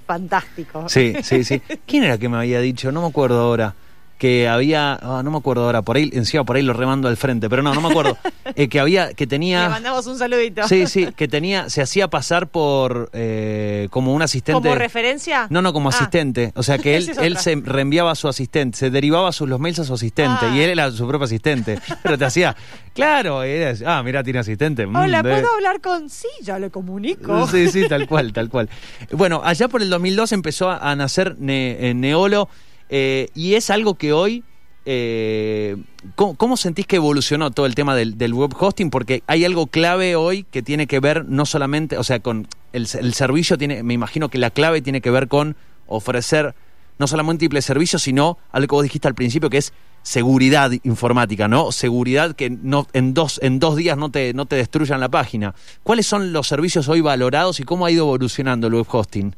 fantástico. 0.07 0.89
Sí, 0.89 1.13
sí, 1.21 1.43
sí. 1.43 1.59
¿Quién 1.87 2.03
era 2.03 2.17
que 2.17 2.27
me 2.27 2.37
había 2.37 2.59
dicho? 2.59 2.91
No 2.91 3.01
me 3.01 3.07
acuerdo 3.07 3.39
ahora. 3.39 3.75
Que 4.23 4.47
había, 4.47 4.93
ah, 5.01 5.21
no 5.21 5.31
me 5.31 5.37
acuerdo 5.37 5.65
ahora, 5.65 5.81
por 5.81 5.97
ahí, 5.97 6.09
encima 6.13 6.45
por 6.45 6.55
ahí 6.55 6.61
lo 6.61 6.71
remando 6.71 7.09
al 7.09 7.17
frente, 7.17 7.49
pero 7.49 7.61
no, 7.61 7.73
no 7.75 7.81
me 7.81 7.89
acuerdo. 7.89 8.17
Eh, 8.55 8.67
que 8.69 8.79
había, 8.79 9.13
que 9.13 9.23
Le 9.23 9.29
tenía. 9.29 9.67
mandamos 9.67 10.05
un 10.05 10.17
saludito. 10.17 10.67
Sí, 10.67 10.85
sí, 10.85 11.07
que 11.15 11.27
tenía, 11.27 11.69
se 11.69 11.81
hacía 11.81 12.07
pasar 12.09 12.47
por 12.49 13.09
eh, 13.13 13.87
como 13.89 14.13
un 14.13 14.21
asistente. 14.21 14.61
¿Como 14.61 14.75
referencia? 14.75 15.47
No, 15.49 15.61
no, 15.61 15.73
como 15.73 15.89
Ah. 15.89 15.93
asistente. 15.95 16.51
O 16.55 16.61
sea 16.61 16.77
que 16.77 16.95
él, 16.97 17.09
es 17.09 17.17
él 17.17 17.37
se 17.37 17.55
reenviaba 17.55 18.11
a 18.11 18.15
su 18.15 18.27
asistente, 18.27 18.77
se 18.77 18.91
derivaba 18.91 19.31
sus, 19.31 19.49
los 19.49 19.59
mails 19.59 19.79
a 19.79 19.85
su 19.85 19.93
asistente 19.95 20.45
Ah. 20.45 20.55
y 20.55 20.59
él 20.61 20.69
era 20.69 20.91
su 20.91 21.07
propio 21.07 21.25
asistente. 21.25 21.79
Pero 22.03 22.17
te 22.17 22.25
hacía, 22.25 22.55
claro, 22.93 23.41
ah, 23.87 24.03
mira, 24.03 24.23
tiene 24.23 24.39
asistente. 24.39 24.85
mm, 24.85 24.95
Hola, 24.95 25.23
debe- 25.23 25.39
¿puedo 25.41 25.53
hablar 25.55 25.81
con...? 25.81 26.09
Sí, 26.09 26.27
ya 26.43 26.59
le 26.59 26.69
comunico. 26.69 27.47
Sí, 27.47 27.69
sí, 27.69 27.87
tal 27.89 28.07
cual, 28.07 28.31
tal 28.33 28.49
cual. 28.49 28.69
Bueno, 29.11 29.41
allá 29.43 29.67
por 29.67 29.81
el 29.81 29.89
2002 29.89 30.31
empezó 30.33 30.69
a, 30.69 30.77
a 30.77 30.95
nacer 30.95 31.37
Ne- 31.39 31.89
eh, 31.89 31.93
Neolo 31.95 32.49
eh, 32.95 33.29
y 33.33 33.55
es 33.55 33.71
algo 33.71 33.95
que 33.95 34.13
hoy... 34.13 34.43
eh, 34.85 35.77
¿cómo, 36.15 36.57
sentís 36.57 36.85
que 36.85 36.97
evolucionó 36.97 37.49
todo 37.51 37.65
el 37.65 37.73
tema 37.73 37.95
del, 37.95 38.17
del 38.17 38.33
web 38.33 38.53
hosting? 38.59 38.89
Porque 38.89 39.23
hay 39.27 39.45
algo 39.45 39.65
clave 39.67 40.15
hoy 40.15 40.43
que 40.43 40.61
tiene 40.61 40.85
que 40.85 40.99
ver 40.99 41.25
no 41.25 41.45
solamente, 41.45 41.97
o 41.97 42.03
sea, 42.03 42.19
con 42.19 42.47
el, 42.71 42.87
el 42.99 43.13
servicio, 43.13 43.57
tiene, 43.57 43.81
me 43.81 43.93
imagino 43.93 44.29
que 44.29 44.37
la 44.37 44.51
clave 44.51 44.81
tiene 44.81 45.01
que 45.01 45.09
ver 45.09 45.27
con 45.27 45.55
ofrecer 45.87 46.53
no 46.99 47.07
solamente 47.07 47.45
múltiples 47.45 47.65
servicios, 47.65 48.03
sino 48.03 48.37
algo 48.51 48.67
que 48.67 48.75
vos 48.75 48.83
dijiste 48.83 49.07
al 49.07 49.15
principio, 49.15 49.49
que 49.49 49.57
es 49.57 49.73
seguridad 50.03 50.69
informática, 50.83 51.47
¿no? 51.47 51.71
Seguridad 51.71 52.35
que 52.35 52.49
no 52.49 52.87
en 52.93 53.13
dos 53.13 53.39
en 53.41 53.57
dos 53.59 53.75
días 53.75 53.97
no 53.97 54.11
te 54.11 54.33
no 54.33 54.45
te 54.45 54.57
destruyan 54.57 54.99
la 54.99 55.09
página. 55.09 55.55
¿Cuáles 55.81 56.05
son 56.05 56.33
los 56.33 56.47
servicios 56.47 56.87
hoy 56.89 57.01
valorados 57.01 57.59
y 57.59 57.63
cómo 57.63 57.85
ha 57.85 57.91
ido 57.91 58.03
evolucionando 58.03 58.67
el 58.67 58.75
web 58.75 58.85
hosting? 58.87 59.33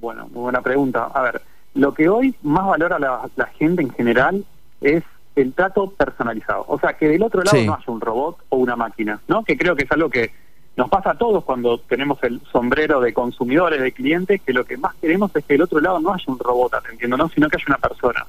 Bueno, 0.00 0.28
muy 0.28 0.42
buena 0.42 0.60
pregunta. 0.60 1.10
A 1.14 1.22
ver, 1.22 1.40
lo 1.74 1.92
que 1.94 2.08
hoy 2.08 2.34
más 2.42 2.66
valora 2.66 2.98
la, 2.98 3.28
la 3.36 3.46
gente 3.46 3.82
en 3.82 3.90
general 3.92 4.44
es 4.80 5.02
el 5.36 5.52
trato 5.52 5.90
personalizado. 5.90 6.64
O 6.68 6.78
sea, 6.78 6.92
que 6.94 7.08
del 7.08 7.22
otro 7.22 7.42
lado 7.42 7.56
Sí. 7.56 7.66
no 7.66 7.74
haya 7.74 7.84
un 7.92 8.00
robot 8.00 8.38
o 8.50 8.56
una 8.58 8.76
máquina, 8.76 9.20
¿no? 9.26 9.42
Que 9.44 9.56
creo 9.58 9.74
que 9.74 9.84
es 9.84 9.90
algo 9.92 10.08
que 10.08 10.30
nos 10.76 10.88
pasa 10.88 11.10
a 11.12 11.18
todos 11.18 11.44
cuando 11.44 11.78
tenemos 11.78 12.22
el 12.22 12.40
sombrero 12.52 13.00
de 13.00 13.12
consumidores, 13.12 13.80
de 13.80 13.92
clientes, 13.92 14.40
que 14.42 14.52
lo 14.52 14.64
que 14.64 14.76
más 14.76 14.94
queremos 14.96 15.34
es 15.34 15.44
que 15.44 15.54
del 15.54 15.62
otro 15.62 15.80
lado 15.80 15.98
no 16.00 16.12
haya 16.12 16.24
un 16.26 16.38
robot 16.38 16.74
atendiéndonos, 16.74 17.32
sino 17.32 17.48
que 17.48 17.56
haya 17.56 17.64
una 17.68 17.78
persona. 17.78 18.26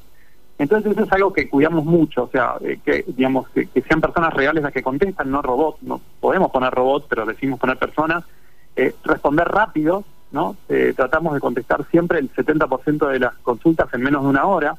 Entonces 0.57 0.93
eso 0.93 1.03
es 1.03 1.11
algo 1.11 1.33
que 1.33 1.49
cuidamos 1.49 1.83
mucho, 1.85 2.23
o 2.23 2.29
sea, 2.29 2.55
eh, 2.61 2.79
que 2.83 3.03
digamos 3.07 3.49
que, 3.49 3.65
que 3.67 3.81
sean 3.81 3.99
personas 3.99 4.33
reales 4.33 4.63
las 4.63 4.71
que 4.71 4.81
contestan, 4.83 5.29
no 5.29 5.41
robots. 5.41 5.83
No 5.83 5.99
podemos 6.19 6.49
poner 6.51 6.71
robots, 6.73 7.05
pero 7.09 7.25
decimos 7.25 7.59
poner 7.59 7.77
personas. 7.77 8.23
Eh, 8.77 8.93
responder 9.03 9.47
rápido, 9.47 10.03
¿no? 10.35 10.55
Eh, 10.69 10.93
tratamos 10.95 11.33
de 11.33 11.39
contestar 11.39 11.83
siempre 11.89 12.19
el 12.19 12.29
70% 12.31 13.07
de 13.07 13.19
las 13.19 13.33
consultas 13.35 13.87
en 13.93 14.01
menos 14.01 14.21
de 14.23 14.29
una 14.29 14.45
hora. 14.45 14.75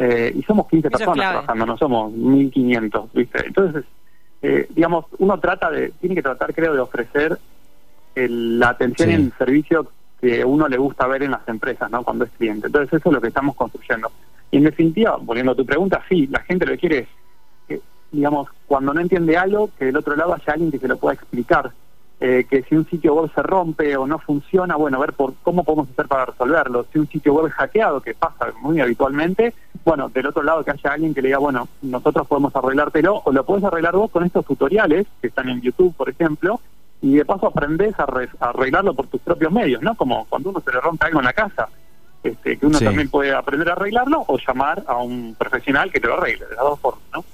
eh, 0.00 0.32
y 0.32 0.42
somos 0.44 0.68
15 0.68 0.86
Eso 0.86 0.96
es 0.96 1.00
personas 1.00 1.30
trabajando, 1.30 1.66
no 1.66 1.76
somos 1.76 2.12
1500, 2.12 3.12
¿viste? 3.12 3.44
Entonces, 3.48 3.84
eh, 4.42 4.68
digamos, 4.70 5.06
uno 5.18 5.40
trata 5.40 5.72
de, 5.72 5.90
tiene 6.00 6.14
que 6.14 6.22
tratar, 6.22 6.54
creo, 6.54 6.72
de 6.72 6.78
ofrecer 6.78 7.36
el- 8.14 8.60
la 8.60 8.68
atención 8.68 9.08
Sí. 9.08 9.12
y 9.12 9.18
el 9.18 9.32
servicio 9.36 9.90
que 10.20 10.44
uno 10.44 10.68
le 10.68 10.76
gusta 10.78 11.06
ver 11.08 11.24
en 11.24 11.32
las 11.32 11.48
empresas, 11.48 11.90
¿no? 11.90 12.04
Cuando 12.04 12.24
es 12.26 12.30
cliente. 12.38 12.68
Entonces, 12.68 12.92
eso 13.00 13.08
es 13.08 13.12
lo 13.12 13.20
que 13.20 13.26
estamos 13.28 13.56
construyendo. 13.56 14.08
Y 14.52 14.58
en 14.58 14.64
definitiva, 14.64 15.16
volviendo 15.20 15.50
a 15.50 15.56
tu 15.56 15.66
pregunta, 15.66 16.00
sí, 16.08 16.28
la 16.28 16.40
gente 16.40 16.64
lo 16.64 16.72
que 16.72 16.78
quiere 16.78 16.98
es, 17.00 17.08
que, 17.66 17.80
digamos, 18.12 18.48
cuando 18.66 18.94
no 18.94 19.00
entiende 19.00 19.36
algo, 19.36 19.70
que 19.76 19.86
del 19.86 19.96
otro 19.96 20.14
lado 20.14 20.32
haya 20.34 20.52
alguien 20.52 20.70
que 20.70 20.78
se 20.78 20.86
lo 20.86 20.96
pueda 20.96 21.14
explicar. 21.14 21.72
Eh, 22.20 22.46
que 22.50 22.64
si 22.64 22.74
un 22.74 22.84
sitio 22.90 23.14
web 23.14 23.30
se 23.32 23.40
rompe 23.44 23.96
o 23.96 24.04
no 24.04 24.18
funciona, 24.18 24.74
bueno, 24.74 24.98
ver 24.98 25.12
por 25.12 25.34
cómo 25.44 25.62
podemos 25.62 25.88
hacer 25.90 26.08
para 26.08 26.26
resolverlo. 26.26 26.84
Si 26.92 26.98
un 26.98 27.06
sitio 27.08 27.32
web 27.32 27.46
es 27.46 27.52
hackeado, 27.52 28.00
que 28.00 28.12
pasa 28.14 28.46
muy 28.60 28.80
habitualmente, 28.80 29.54
bueno, 29.84 30.08
del 30.08 30.26
otro 30.26 30.42
lado 30.42 30.64
que 30.64 30.72
haya 30.72 30.94
alguien 30.94 31.14
que 31.14 31.22
le 31.22 31.28
diga, 31.28 31.38
bueno, 31.38 31.68
nosotros 31.80 32.26
podemos 32.26 32.54
arreglártelo 32.56 33.22
o 33.24 33.30
lo 33.30 33.44
puedes 33.46 33.62
arreglar 33.62 33.94
vos 33.94 34.10
con 34.10 34.24
estos 34.24 34.44
tutoriales 34.44 35.06
que 35.20 35.28
están 35.28 35.48
en 35.48 35.60
YouTube, 35.60 35.94
por 35.94 36.08
ejemplo, 36.08 36.60
y 37.00 37.14
de 37.14 37.24
paso 37.24 37.46
aprendes 37.46 37.94
a, 38.00 38.06
re- 38.06 38.28
a 38.40 38.48
arreglarlo 38.48 38.94
por 38.94 39.06
tus 39.06 39.20
propios 39.20 39.52
medios, 39.52 39.80
¿no? 39.80 39.94
Como 39.94 40.24
cuando 40.24 40.50
uno 40.50 40.60
se 40.60 40.72
le 40.72 40.80
rompe 40.80 41.06
algo 41.06 41.20
en 41.20 41.24
la 41.26 41.32
casa, 41.32 41.68
este, 42.24 42.56
que 42.58 42.66
uno 42.66 42.78
Sí. 42.80 42.84
también 42.84 43.08
puede 43.10 43.32
aprender 43.32 43.68
a 43.70 43.74
arreglarlo 43.74 44.24
o 44.26 44.36
llamar 44.44 44.82
a 44.88 44.96
un 44.96 45.36
profesional 45.38 45.92
que 45.92 46.00
te 46.00 46.08
lo 46.08 46.14
arregle, 46.14 46.46
de 46.46 46.56
las 46.56 46.64
dos 46.64 46.80
formas, 46.80 47.04
¿no? 47.14 47.24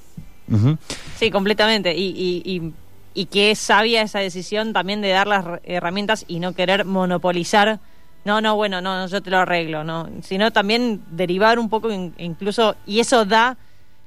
Sí, 1.16 1.30
completamente. 1.30 1.94
Y, 1.96 2.08
y, 2.44 2.54
y 2.56 2.72
y 3.14 3.26
que 3.26 3.52
es 3.52 3.60
sabia 3.60 4.02
esa 4.02 4.18
decisión 4.18 4.72
también 4.72 5.00
de 5.00 5.10
dar 5.10 5.28
las 5.28 5.44
herramientas 5.62 6.24
y 6.26 6.40
no 6.40 6.52
querer 6.52 6.84
monopolizar. 6.84 7.78
No, 8.24 8.40
no, 8.40 8.56
bueno, 8.56 8.80
no, 8.80 9.06
yo 9.06 9.22
te 9.22 9.30
lo 9.30 9.38
arreglo, 9.38 9.84
no, 9.84 10.08
sino 10.22 10.50
también 10.50 11.02
derivar 11.10 11.58
un 11.58 11.68
poco 11.68 11.90
incluso 11.92 12.74
y 12.86 13.00
eso 13.00 13.24
da 13.24 13.56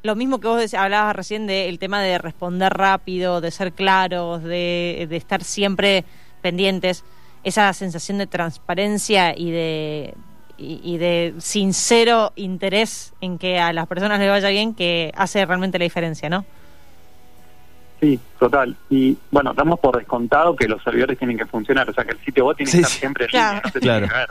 lo 0.03 0.15
mismo 0.15 0.39
que 0.39 0.47
vos 0.47 0.73
hablabas 0.73 1.15
recién 1.15 1.47
del 1.47 1.79
tema 1.79 2.01
de 2.01 2.17
responder 2.17 2.73
rápido, 2.73 3.41
de 3.41 3.51
ser 3.51 3.73
claros, 3.73 4.43
de, 4.43 5.07
estar 5.11 5.43
siempre 5.43 6.05
pendientes, 6.41 7.03
esa 7.43 7.71
sensación 7.73 8.17
de 8.17 8.27
transparencia 8.27 9.37
y 9.37 9.51
de, 9.51 10.13
y, 10.57 10.97
de 10.97 11.35
sincero 11.39 12.31
interés 12.35 13.13
en 13.21 13.37
que 13.37 13.59
a 13.59 13.73
las 13.73 13.87
personas 13.87 14.19
les 14.19 14.29
vaya 14.29 14.49
bien 14.49 14.73
que 14.73 15.11
hace 15.15 15.45
realmente 15.45 15.79
la 15.79 15.83
diferencia, 15.83 16.29
¿no? 16.29 16.45
Sí, 17.99 18.19
total. 18.39 18.75
Y 18.89 19.17
bueno, 19.31 19.53
damos 19.53 19.79
por 19.79 19.97
descontado 19.97 20.55
que 20.55 20.67
los 20.67 20.83
servidores 20.83 21.17
tienen 21.17 21.37
que 21.37 21.45
funcionar, 21.45 21.89
o 21.89 21.93
sea 21.93 22.03
que 22.05 22.11
el 22.11 22.19
sitio 22.23 22.45
web 22.45 22.57
tiene 22.57 22.71
que 22.71 22.77
estar 22.77 22.91
siempre 22.91 23.25
en 23.25 23.31
línea, 23.31 23.61
no 23.63 23.71
se 23.71 23.79
tiene 23.79 24.07
que 24.07 24.13
ver. 24.13 24.29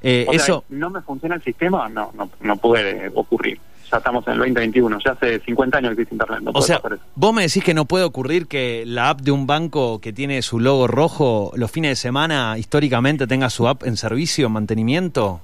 Eh, 0.00 0.26
eso... 0.32 0.64
no 0.68 0.90
me 0.90 1.00
funciona 1.02 1.34
el 1.34 1.42
sistema, 1.42 1.88
no, 1.88 2.12
no, 2.14 2.30
no 2.40 2.56
puede 2.56 3.10
ocurrir 3.14 3.58
ya 3.90 3.98
estamos 3.98 4.26
en 4.26 4.34
el 4.34 4.38
2021, 4.40 4.98
ya 5.04 5.12
hace 5.12 5.40
50 5.40 5.78
años 5.78 5.94
que 5.94 6.02
existe 6.02 6.14
Internet. 6.14 6.50
o 6.52 6.62
sea, 6.62 6.80
vos 7.14 7.34
me 7.34 7.42
decís 7.42 7.64
que 7.64 7.74
no 7.74 7.86
puede 7.86 8.04
ocurrir 8.04 8.46
que 8.46 8.84
la 8.86 9.10
app 9.10 9.20
de 9.20 9.30
un 9.30 9.46
banco 9.46 10.00
que 10.00 10.12
tiene 10.12 10.42
su 10.42 10.60
logo 10.60 10.86
rojo 10.86 11.52
los 11.54 11.70
fines 11.70 11.92
de 11.92 11.96
semana 11.96 12.56
históricamente 12.58 13.26
tenga 13.26 13.50
su 13.50 13.68
app 13.68 13.84
en 13.84 13.96
servicio, 13.96 14.46
en 14.46 14.52
mantenimiento. 14.52 15.40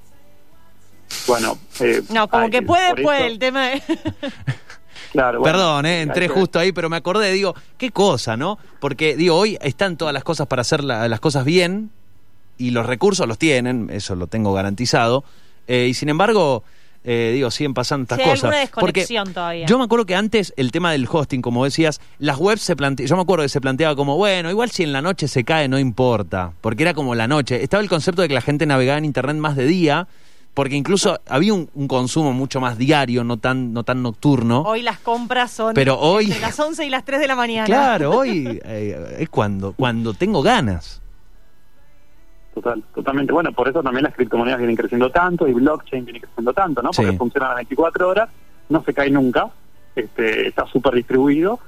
Bueno, 1.27 1.59
eh, 1.81 2.03
no, 2.11 2.29
como 2.29 2.51
que 2.51 2.63
puede, 2.63 3.03
puede, 3.03 3.27
el 3.27 3.39
tema 3.39 3.67
de... 3.69 3.83
Claro, 5.15 5.45
Perdón, 5.45 5.87
eh, 5.87 6.03
entré 6.03 6.27
justo 6.27 6.59
ahí, 6.59 6.73
pero 6.73 6.91
me 6.91 6.97
acordé, 6.97 7.31
digo, 7.31 7.55
qué 7.79 7.93
cosa, 7.93 8.37
¿no? 8.37 8.59
Porque, 8.81 9.15
digo, 9.15 9.37
hoy 9.37 9.57
están 9.61 9.97
todas 9.97 10.13
las 10.13 10.25
cosas 10.25 10.49
para 10.49 10.63
hacer 10.63 10.83
las 10.83 11.21
cosas 11.21 11.45
bien 11.45 11.93
y 12.59 12.73
los 12.73 12.85
recursos 12.85 13.29
los 13.29 13.39
tienen, 13.39 13.91
eso 13.91 14.17
lo 14.17 14.27
tengo 14.27 14.53
garantizado. 14.53 15.23
Eh, 15.69 15.87
y 15.89 15.95
sin 15.95 16.09
embargo, 16.09 16.65
eh, 17.05 17.31
digo, 17.33 17.49
siguen 17.53 17.75
pasando 17.75 18.03
estas 18.03 18.29
cosas. 18.29 18.71
Porque 18.75 19.07
todavía. 19.33 19.67
Yo 19.67 19.79
me 19.79 19.85
acuerdo 19.85 20.05
que 20.05 20.17
antes 20.17 20.53
el 20.57 20.73
tema 20.73 20.91
del 20.91 21.07
hosting, 21.09 21.43
como 21.43 21.65
decías, 21.65 22.01
las 22.19 22.39
webs 22.39 22.63
se 22.63 22.75
planteaban, 22.75 23.09
yo 23.09 23.15
me 23.15 23.23
acuerdo 23.23 23.45
que 23.45 23.51
se 23.51 23.61
planteaba 23.61 23.95
como, 23.95 24.17
bueno, 24.17 24.51
igual 24.51 24.73
si 24.73 24.83
en 24.83 24.93
la 24.93 25.01
noche 25.01 25.29
se 25.29 25.45
cae 25.45 25.69
no 25.69 25.79
importa, 25.79 26.55
porque 26.61 26.83
era 26.83 26.93
como 26.93 27.15
la 27.15 27.29
noche. 27.29 27.63
Estaba 27.63 27.85
el 27.85 27.89
concepto 27.89 28.23
de 28.23 28.27
que 28.27 28.35
la 28.35 28.41
gente 28.41 28.67
navegaba 28.67 28.99
en 28.99 29.05
internet 29.05 29.37
más 29.37 29.55
de 29.55 29.67
día, 29.67 30.09
porque 30.55 30.77
incluso 30.77 31.21
había 31.29 31.53
un, 31.53 31.67
consumo 31.89 32.33
mucho 32.33 32.61
más 32.61 32.79
diario, 32.79 33.25
no 33.25 33.39
tan, 33.39 33.73
no 33.73 33.83
tan 33.83 34.03
nocturno. 34.03 34.63
Hoy 34.63 34.83
las 34.83 35.01
compras 35.01 35.51
son 35.51 35.75
Pero 35.75 35.99
hoy, 35.99 36.27
entre 36.27 36.41
las 36.41 36.59
11 36.59 36.87
y 36.87 36.91
las 36.91 37.05
3 37.05 37.21
de 37.21 37.27
la 37.27 37.37
mañana. 37.37 37.67
Claro, 37.67 38.13
hoy 38.13 38.61
eh, 38.65 39.17
es 39.19 39.29
cuando, 39.29 39.73
cuando 39.73 40.15
tengo 40.15 40.43
ganas. 40.43 41.03
Total, 42.55 42.85
totalmente. 42.95 43.33
Bueno, 43.33 43.53
por 43.53 43.69
eso 43.69 43.83
también 43.83 44.05
las 44.05 44.15
criptomonedas 44.15 44.59
vienen 44.59 44.77
creciendo 44.77 45.11
tanto 45.11 45.49
y 45.49 45.53
blockchain 45.53 46.05
viene 46.05 46.21
creciendo 46.21 46.53
tanto, 46.53 46.83
¿no? 46.83 46.91
Porque 46.91 47.13
funciona 47.15 47.47
a 47.47 47.49
las 47.51 47.57
24 47.57 48.09
horas, 48.09 48.29
no 48.69 48.85
se 48.85 48.95
cae 48.95 49.11
nunca, 49.11 49.49
este, 49.97 50.47
está 50.47 50.65
súper 50.67 50.95
distribuido. 50.95 51.59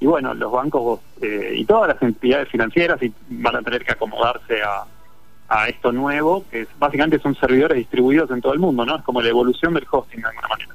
Y 0.00 0.06
bueno, 0.06 0.34
los 0.34 0.50
bancos 0.50 0.98
eh, 1.20 1.54
y 1.54 1.64
todas 1.64 1.94
las 1.94 2.02
entidades 2.02 2.48
financieras 2.48 2.98
van 3.28 3.54
a 3.54 3.62
tener 3.62 3.84
que 3.84 3.92
acomodarse 3.92 4.60
a, 4.60 4.84
a 5.52 5.68
esto 5.68 5.92
nuevo, 5.92 6.44
que 6.50 6.62
es, 6.62 6.68
básicamente 6.78 7.18
son 7.18 7.34
servidores 7.34 7.76
distribuidos 7.76 8.30
en 8.30 8.40
todo 8.40 8.54
el 8.54 8.58
mundo, 8.58 8.86
¿no? 8.86 8.96
Es 8.96 9.02
como 9.02 9.20
la 9.20 9.28
evolución 9.28 9.74
del 9.74 9.86
hosting 9.90 10.22
de 10.22 10.28
alguna 10.28 10.48
manera. 10.48 10.74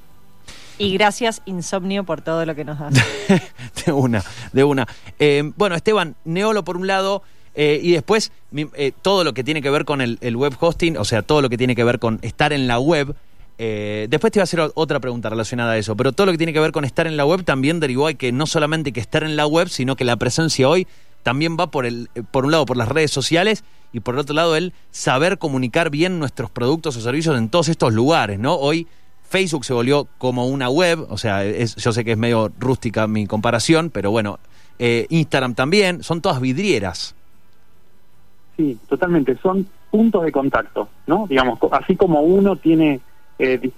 Y 0.78 0.94
gracias, 0.94 1.42
Insomnio, 1.46 2.04
por 2.04 2.22
todo 2.22 2.46
lo 2.46 2.54
que 2.54 2.64
nos 2.64 2.78
das. 2.78 2.94
de 3.86 3.92
una, 3.92 4.24
de 4.54 4.64
una. 4.64 4.88
Eh, 5.18 5.52
bueno, 5.56 5.76
Esteban, 5.76 6.16
Neolo 6.24 6.64
por 6.64 6.78
un 6.78 6.86
lado, 6.86 7.24
eh, 7.56 7.80
y 7.82 7.94
después, 7.94 8.32
eh, 8.56 8.92
todo 9.02 9.24
lo 9.24 9.34
que 9.34 9.44
tiene 9.44 9.64
que 9.64 9.72
ver 9.72 9.84
con 9.84 10.00
el, 10.02 10.38
web 10.38 10.54
hosting, 10.60 10.96
o 10.98 11.06
sea, 11.06 11.24
todo 11.24 11.42
lo 11.42 11.50
que 11.50 11.58
tiene 11.58 11.76
que 11.76 11.84
ver 11.84 11.98
con 11.98 12.20
estar 12.22 12.54
en 12.54 12.68
la 12.68 12.80
web. 12.80 13.16
Eh, 13.58 14.06
después 14.12 14.32
te 14.32 14.38
iba 14.38 14.44
a 14.44 14.46
hacer 14.46 14.60
otra 14.76 15.00
pregunta 15.00 15.30
relacionada 15.30 15.72
a 15.72 15.78
eso, 15.78 15.96
pero 15.96 16.12
todo 16.12 16.28
lo 16.28 16.34
que 16.34 16.38
tiene 16.38 16.54
que 16.54 16.60
ver 16.60 16.72
con 16.72 16.86
estar 16.86 17.08
en 17.08 17.18
la 17.18 17.26
web 17.26 17.44
también 17.44 17.80
derivó 17.80 18.06
a 18.06 18.14
que 18.14 18.32
no 18.32 18.46
solamente 18.46 18.94
que 18.94 19.00
estar 19.00 19.24
en 19.24 19.36
la 19.36 19.48
web, 19.48 19.70
sino 19.70 19.96
que 19.96 20.06
la 20.06 20.18
presencia 20.18 20.70
hoy 20.70 20.86
también 21.28 21.58
va 21.60 21.70
por, 21.70 21.86
el, 21.86 22.10
por 22.32 22.46
un 22.46 22.52
lado 22.52 22.66
por 22.66 22.78
las 22.78 22.88
redes 22.88 23.12
sociales 23.12 23.66
y 23.92 24.00
por 24.00 24.14
el 24.14 24.22
otro 24.22 24.34
lado 24.34 24.56
el 24.56 24.72
saber 24.92 25.38
comunicar 25.38 25.90
bien 25.90 26.20
nuestros 26.20 26.50
productos 26.50 26.96
o 26.96 27.02
servicios 27.02 27.38
en 27.38 27.50
todos 27.50 27.68
estos 27.68 27.92
lugares, 27.92 28.40
¿no? 28.40 28.56
Hoy 28.56 28.88
Facebook 29.24 29.66
se 29.66 29.74
volvió 29.74 30.08
como 30.20 30.48
una 30.48 30.70
web, 30.70 31.06
o 31.10 31.18
sea, 31.18 31.44
yo 31.44 31.92
sé 31.92 32.06
que 32.06 32.14
es 32.14 32.18
medio 32.18 32.50
rústica 32.58 33.08
mi 33.08 33.28
comparación, 33.28 33.90
pero 33.90 34.10
bueno, 34.10 34.40
Instagram 34.80 35.54
también, 35.54 36.02
son 36.02 36.22
todas 36.22 36.40
vidrieras. 36.40 37.14
Sí, 38.56 38.80
totalmente. 38.88 39.38
Son 39.44 39.68
puntos 39.92 40.24
de 40.24 40.32
contacto, 40.32 40.88
¿no? 41.08 41.28
Digamos, 41.28 41.60
así 41.74 41.98
como 41.98 42.22
uno 42.22 42.56
tiene, 42.56 43.02
eh, 43.38 43.70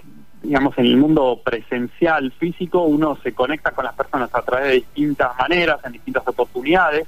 digamos, 0.43 0.77
en 0.77 0.85
el 0.85 0.97
mundo 0.97 1.41
presencial, 1.43 2.31
físico, 2.33 2.83
uno 2.83 3.17
se 3.23 3.33
conecta 3.33 3.71
con 3.71 3.85
las 3.85 3.95
personas 3.95 4.29
a 4.35 4.43
través 4.43 4.67
de 4.67 4.73
distintas 4.75 5.35
maneras, 5.35 5.79
en 5.83 5.93
distintas 5.93 6.27
oportunidades. 6.27 7.07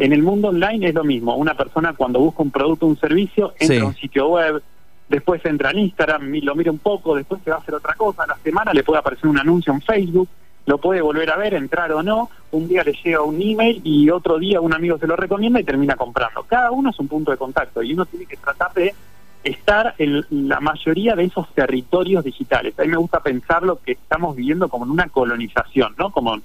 En 0.00 0.12
el 0.12 0.22
mundo 0.22 0.48
online 0.48 0.88
es 0.88 0.94
lo 0.94 1.04
mismo. 1.04 1.36
Una 1.36 1.54
persona 1.54 1.92
cuando 1.92 2.18
busca 2.18 2.42
un 2.42 2.50
producto 2.50 2.86
o 2.86 2.88
un 2.88 2.98
servicio 2.98 3.54
entra 3.58 3.82
a 3.82 3.86
un 3.86 3.94
sitio 3.94 4.28
web, 4.28 4.62
después 5.08 5.44
entra 5.44 5.70
en 5.70 5.80
Instagram, 5.80 6.32
lo 6.42 6.54
mira 6.54 6.72
un 6.72 6.78
poco, 6.78 7.14
después 7.14 7.40
se 7.44 7.50
va 7.50 7.56
a 7.56 7.60
hacer 7.60 7.74
otra 7.74 7.94
cosa. 7.94 8.24
A 8.24 8.26
la 8.26 8.36
semana 8.36 8.72
le 8.72 8.82
puede 8.82 8.98
aparecer 8.98 9.28
un 9.28 9.38
anuncio 9.38 9.72
en 9.72 9.80
Facebook 9.80 10.28
lo 10.66 10.78
puede 10.78 11.00
volver 11.00 11.30
a 11.30 11.36
ver, 11.36 11.54
entrar 11.54 11.90
o 11.92 12.02
no, 12.02 12.30
un 12.52 12.68
día 12.68 12.84
le 12.84 12.92
llega 12.92 13.22
un 13.22 13.40
email 13.40 13.80
y 13.82 14.10
otro 14.10 14.38
día 14.38 14.60
un 14.60 14.72
amigo 14.72 14.98
se 14.98 15.06
lo 15.06 15.16
recomienda 15.16 15.58
y 15.58 15.64
termina 15.64 15.96
comprando. 15.96 16.44
Cada 16.44 16.70
uno 16.70 16.90
es 16.90 16.98
un 16.98 17.08
punto 17.08 17.30
de 17.30 17.36
contacto 17.36 17.82
y 17.82 17.92
uno 17.92 18.06
tiene 18.06 18.26
que 18.26 18.36
tratar 18.36 18.72
de 18.74 18.94
estar 19.42 19.94
en 19.98 20.24
la 20.48 20.60
mayoría 20.60 21.16
de 21.16 21.24
esos 21.24 21.48
territorios 21.54 22.22
digitales. 22.22 22.78
A 22.78 22.82
mí 22.82 22.88
me 22.88 22.98
gusta 22.98 23.20
pensar 23.20 23.62
lo 23.62 23.80
que 23.80 23.92
estamos 23.92 24.36
viviendo 24.36 24.68
como 24.68 24.84
en 24.84 24.90
una 24.90 25.08
colonización, 25.08 25.94
¿no? 25.98 26.10
Como 26.10 26.38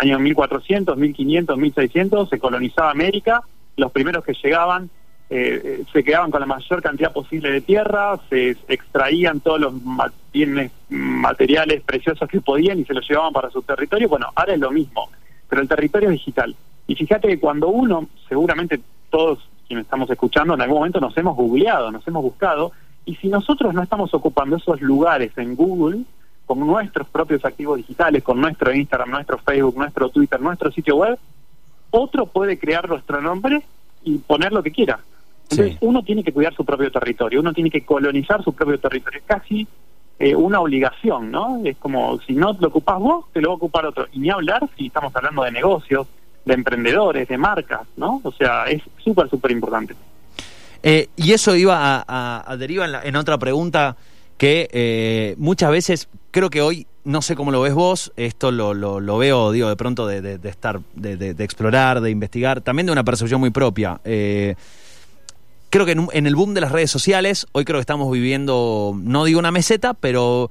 años 0.00 0.20
1400, 0.20 0.96
1500, 0.96 1.58
1600 1.58 2.28
se 2.28 2.38
colonizaba 2.38 2.90
América, 2.90 3.42
los 3.76 3.92
primeros 3.92 4.24
que 4.24 4.34
llegaban 4.34 4.90
eh, 5.32 5.84
se 5.92 6.02
quedaban 6.02 6.32
con 6.32 6.40
la 6.40 6.46
mayor 6.46 6.82
cantidad 6.82 7.12
posible 7.12 7.52
de 7.52 7.60
tierra, 7.60 8.18
se 8.28 8.56
extraían 8.66 9.38
todos 9.38 9.60
los 9.60 9.72
bienes 10.32 10.72
materiales 10.88 11.82
preciosos 11.82 12.28
que 12.28 12.40
podían 12.40 12.80
y 12.80 12.84
se 12.84 12.94
los 12.94 13.08
llevaban 13.08 13.32
para 13.32 13.48
su 13.48 13.62
territorio. 13.62 14.08
Bueno, 14.08 14.26
ahora 14.34 14.54
es 14.54 14.58
lo 14.58 14.72
mismo, 14.72 15.08
pero 15.48 15.62
el 15.62 15.68
territorio 15.68 16.08
es 16.08 16.14
digital. 16.14 16.56
Y 16.88 16.96
fíjate 16.96 17.28
que 17.28 17.38
cuando 17.38 17.68
uno, 17.68 18.08
seguramente 18.28 18.80
todos 19.08 19.38
quienes 19.68 19.84
estamos 19.84 20.10
escuchando, 20.10 20.54
en 20.54 20.62
algún 20.62 20.78
momento 20.78 20.98
nos 20.98 21.16
hemos 21.16 21.36
googleado, 21.36 21.92
nos 21.92 22.04
hemos 22.08 22.24
buscado, 22.24 22.72
y 23.04 23.14
si 23.14 23.28
nosotros 23.28 23.72
no 23.72 23.84
estamos 23.84 24.12
ocupando 24.12 24.56
esos 24.56 24.80
lugares 24.80 25.30
en 25.36 25.54
Google, 25.54 26.02
con 26.50 26.66
nuestros 26.66 27.06
propios 27.06 27.44
activos 27.44 27.76
digitales, 27.76 28.24
con 28.24 28.40
nuestro 28.40 28.74
Instagram, 28.74 29.10
nuestro 29.10 29.38
Facebook, 29.38 29.76
nuestro 29.78 30.08
Twitter, 30.08 30.40
nuestro 30.40 30.72
sitio 30.72 30.96
web, 30.96 31.16
otro 31.92 32.26
puede 32.26 32.58
crear 32.58 32.88
nuestro 32.88 33.20
nombre 33.20 33.62
y 34.02 34.18
poner 34.18 34.50
lo 34.50 34.60
que 34.60 34.72
quiera. 34.72 34.98
Entonces 35.48 35.78
uno 35.80 36.02
tiene 36.02 36.24
que 36.24 36.32
cuidar 36.32 36.52
su 36.52 36.64
propio 36.64 36.90
territorio, 36.90 37.38
uno 37.38 37.52
tiene 37.52 37.70
que 37.70 37.84
colonizar 37.84 38.42
su 38.42 38.52
propio 38.52 38.80
territorio. 38.80 39.20
Es 39.20 39.26
casi 39.26 39.68
eh, 40.18 40.34
una 40.34 40.60
obligación, 40.60 41.30
¿no? 41.30 41.60
Es 41.64 41.76
como 41.76 42.18
si 42.22 42.32
no 42.32 42.52
lo 42.58 42.66
ocupás 42.66 42.98
vos, 42.98 43.26
te 43.32 43.40
lo 43.40 43.50
va 43.50 43.52
a 43.52 43.56
ocupar 43.56 43.86
otro. 43.86 44.08
Y 44.12 44.18
ni 44.18 44.30
hablar 44.30 44.68
si 44.76 44.86
estamos 44.88 45.14
hablando 45.14 45.44
de 45.44 45.52
negocios, 45.52 46.08
de 46.44 46.54
emprendedores, 46.54 47.28
de 47.28 47.38
marcas, 47.38 47.82
¿no? 47.96 48.20
O 48.24 48.32
sea, 48.32 48.64
es 48.64 48.82
súper, 49.04 49.30
súper 49.30 49.52
importante. 49.52 49.94
Eh, 50.82 51.10
y 51.14 51.30
eso 51.30 51.54
iba 51.54 52.04
a, 52.08 52.44
a, 52.44 52.56
derivar 52.56 53.02
en, 53.04 53.14
otra 53.14 53.38
pregunta 53.38 53.96
que 54.40 54.70
eh, 54.72 55.34
muchas 55.36 55.70
veces 55.70 56.08
creo 56.30 56.48
que 56.48 56.62
hoy 56.62 56.86
no 57.04 57.20
sé 57.20 57.36
cómo 57.36 57.50
lo 57.50 57.60
ves 57.60 57.74
vos, 57.74 58.10
esto 58.16 58.50
lo, 58.50 58.72
lo, 58.72 59.18
veo, 59.18 59.52
digo, 59.52 59.68
de 59.68 59.76
pronto 59.76 60.06
de, 60.06 60.22
de, 60.22 60.48
estar, 60.48 60.80
de, 60.94 61.18
de, 61.18 61.44
explorar, 61.44 62.00
de 62.00 62.08
investigar, 62.08 62.62
también 62.62 62.86
de 62.86 62.92
una 62.92 63.04
percepción 63.04 63.38
muy 63.38 63.50
propia. 63.50 64.00
Eh, 64.02 64.54
creo 65.68 65.84
que 65.84 65.92
en, 65.92 66.26
el 66.26 66.34
boom 66.34 66.54
de 66.54 66.62
las 66.62 66.72
redes 66.72 66.90
sociales, 66.90 67.48
hoy 67.52 67.66
creo 67.66 67.76
que 67.76 67.82
estamos 67.82 68.10
viviendo, 68.10 68.94
no 68.96 69.26
digo 69.26 69.38
una 69.38 69.50
meseta, 69.50 69.92
pero 69.92 70.50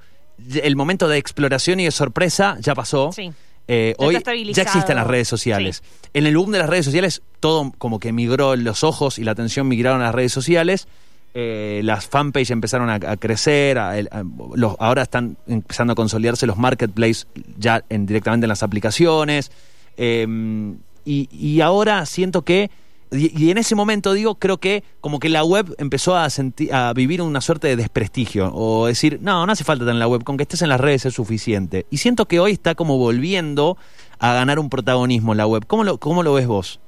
el 0.62 0.76
momento 0.76 1.08
de 1.08 1.18
exploración 1.18 1.80
y 1.80 1.86
de 1.86 1.92
sorpresa 1.92 2.58
ya 2.60 2.76
pasó. 2.76 3.12
Sí. 3.12 3.32
Eh, 3.68 3.96
hoy 3.98 4.20
ya 4.54 4.62
existen 4.62 4.98
las 4.98 5.08
redes 5.08 5.28
sociales. 5.28 5.82
En 6.14 6.28
el 6.28 6.38
boom 6.38 6.52
de 6.52 6.60
las 6.60 6.70
redes 6.70 6.86
sociales, 6.86 7.24
todo 7.40 7.72
como 7.80 8.00
que 8.00 8.12
migró 8.12 8.56
los 8.56 8.84
ojos 8.84 9.18
y 9.18 9.24
la 9.24 9.32
atención 9.32 9.68
migraron 9.68 10.02
a 10.02 10.06
las 10.06 10.16
redes 10.16 10.32
sociales. 10.32 10.88
Eh, 11.34 11.82
las 11.84 12.08
fanpages 12.08 12.50
empezaron 12.50 12.90
a, 12.90 13.00
crecer, 13.18 13.78
ahora 13.78 15.02
están 15.02 15.38
empezando 15.48 15.94
a 15.94 15.96
consolidarse 15.96 16.48
los 16.48 16.58
marketplaces 16.58 17.28
ya 17.58 17.84
en, 17.90 18.06
directamente 18.06 18.46
en 18.46 18.50
las 18.50 18.64
aplicaciones. 18.64 19.52
Em, 19.96 20.78
y, 21.06 21.62
ahora 21.62 22.06
siento 22.06 22.44
que 22.44 22.70
y, 23.12 23.50
en 23.50 23.58
ese 23.58 23.74
momento 23.74 24.14
digo, 24.14 24.36
creo 24.36 24.58
que 24.58 24.84
como 25.02 25.20
que 25.20 25.30
la 25.30 25.44
web 25.44 25.74
empezó 25.80 26.16
a, 26.16 26.28
a 26.72 26.94
vivir 26.94 27.22
una 27.22 27.42
suerte 27.42 27.68
de 27.68 27.76
desprestigio, 27.76 28.52
o 28.54 28.86
decir, 28.86 29.20
no, 29.22 29.46
no 29.46 29.52
hace 29.52 29.64
falta 29.64 29.84
estar 29.84 29.94
en 29.94 30.00
la 30.00 30.08
web, 30.08 30.24
con 30.24 30.38
que 30.38 30.44
estés 30.44 30.62
en 30.62 30.70
las 30.70 30.80
redes 30.80 31.06
es 31.06 31.16
suficiente. 31.16 31.88
Y 31.90 31.98
siento 31.98 32.28
que 32.28 32.40
hoy 32.40 32.52
está 32.52 32.76
como 32.76 32.98
volviendo 32.98 33.78
a 34.20 34.34
ganar 34.34 34.60
un 34.60 34.70
protagonismo 34.70 35.34
la 35.34 35.48
web. 35.48 35.66
¿Cómo 35.66 35.84
lo, 35.84 35.98
cómo 35.98 36.22
lo 36.22 36.34
ves 36.34 36.46
vos? 36.46 36.80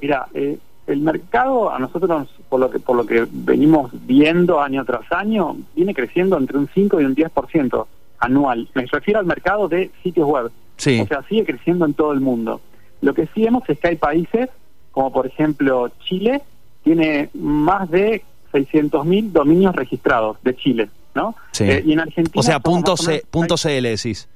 Mira, 0.00 0.28
eh, 0.34 0.58
el 0.86 1.00
mercado 1.00 1.72
a 1.72 1.78
nosotros, 1.78 2.28
por 2.48 2.60
lo 2.60 2.70
que 2.70 2.78
por 2.78 2.96
lo 2.96 3.04
que 3.06 3.26
venimos 3.30 3.90
viendo 4.06 4.60
año 4.60 4.84
tras 4.84 5.10
año, 5.12 5.56
viene 5.74 5.94
creciendo 5.94 6.36
entre 6.38 6.58
un 6.58 6.68
5 6.72 7.00
y 7.00 7.04
un 7.04 7.14
10% 7.16 7.86
anual. 8.18 8.68
Me 8.74 8.86
refiero 8.86 9.20
al 9.20 9.26
mercado 9.26 9.68
de 9.68 9.90
sitios 10.02 10.28
web. 10.28 10.50
Sí. 10.76 11.00
O 11.00 11.06
sea, 11.06 11.22
sigue 11.28 11.44
creciendo 11.44 11.84
en 11.86 11.94
todo 11.94 12.12
el 12.12 12.20
mundo. 12.20 12.60
Lo 13.00 13.14
que 13.14 13.26
sí 13.34 13.42
vemos 13.42 13.62
es 13.68 13.78
que 13.78 13.88
hay 13.88 13.96
países, 13.96 14.48
como 14.92 15.12
por 15.12 15.26
ejemplo 15.26 15.90
Chile, 16.04 16.42
tiene 16.84 17.30
más 17.34 17.90
de 17.90 18.22
600.000 18.52 19.32
dominios 19.32 19.74
registrados 19.74 20.36
de 20.42 20.54
Chile, 20.56 20.88
¿no? 21.14 21.34
Sí. 21.52 21.64
Eh, 21.64 21.82
y 21.84 21.92
en 21.92 22.00
Argentina... 22.00 22.40
O 22.40 22.42
sea, 22.42 22.60
punto, 22.60 22.92
o 22.92 22.96
C, 22.96 23.10
menos- 23.10 23.24
punto 23.30 23.56
CL 23.56 23.82
decís. 23.82 24.28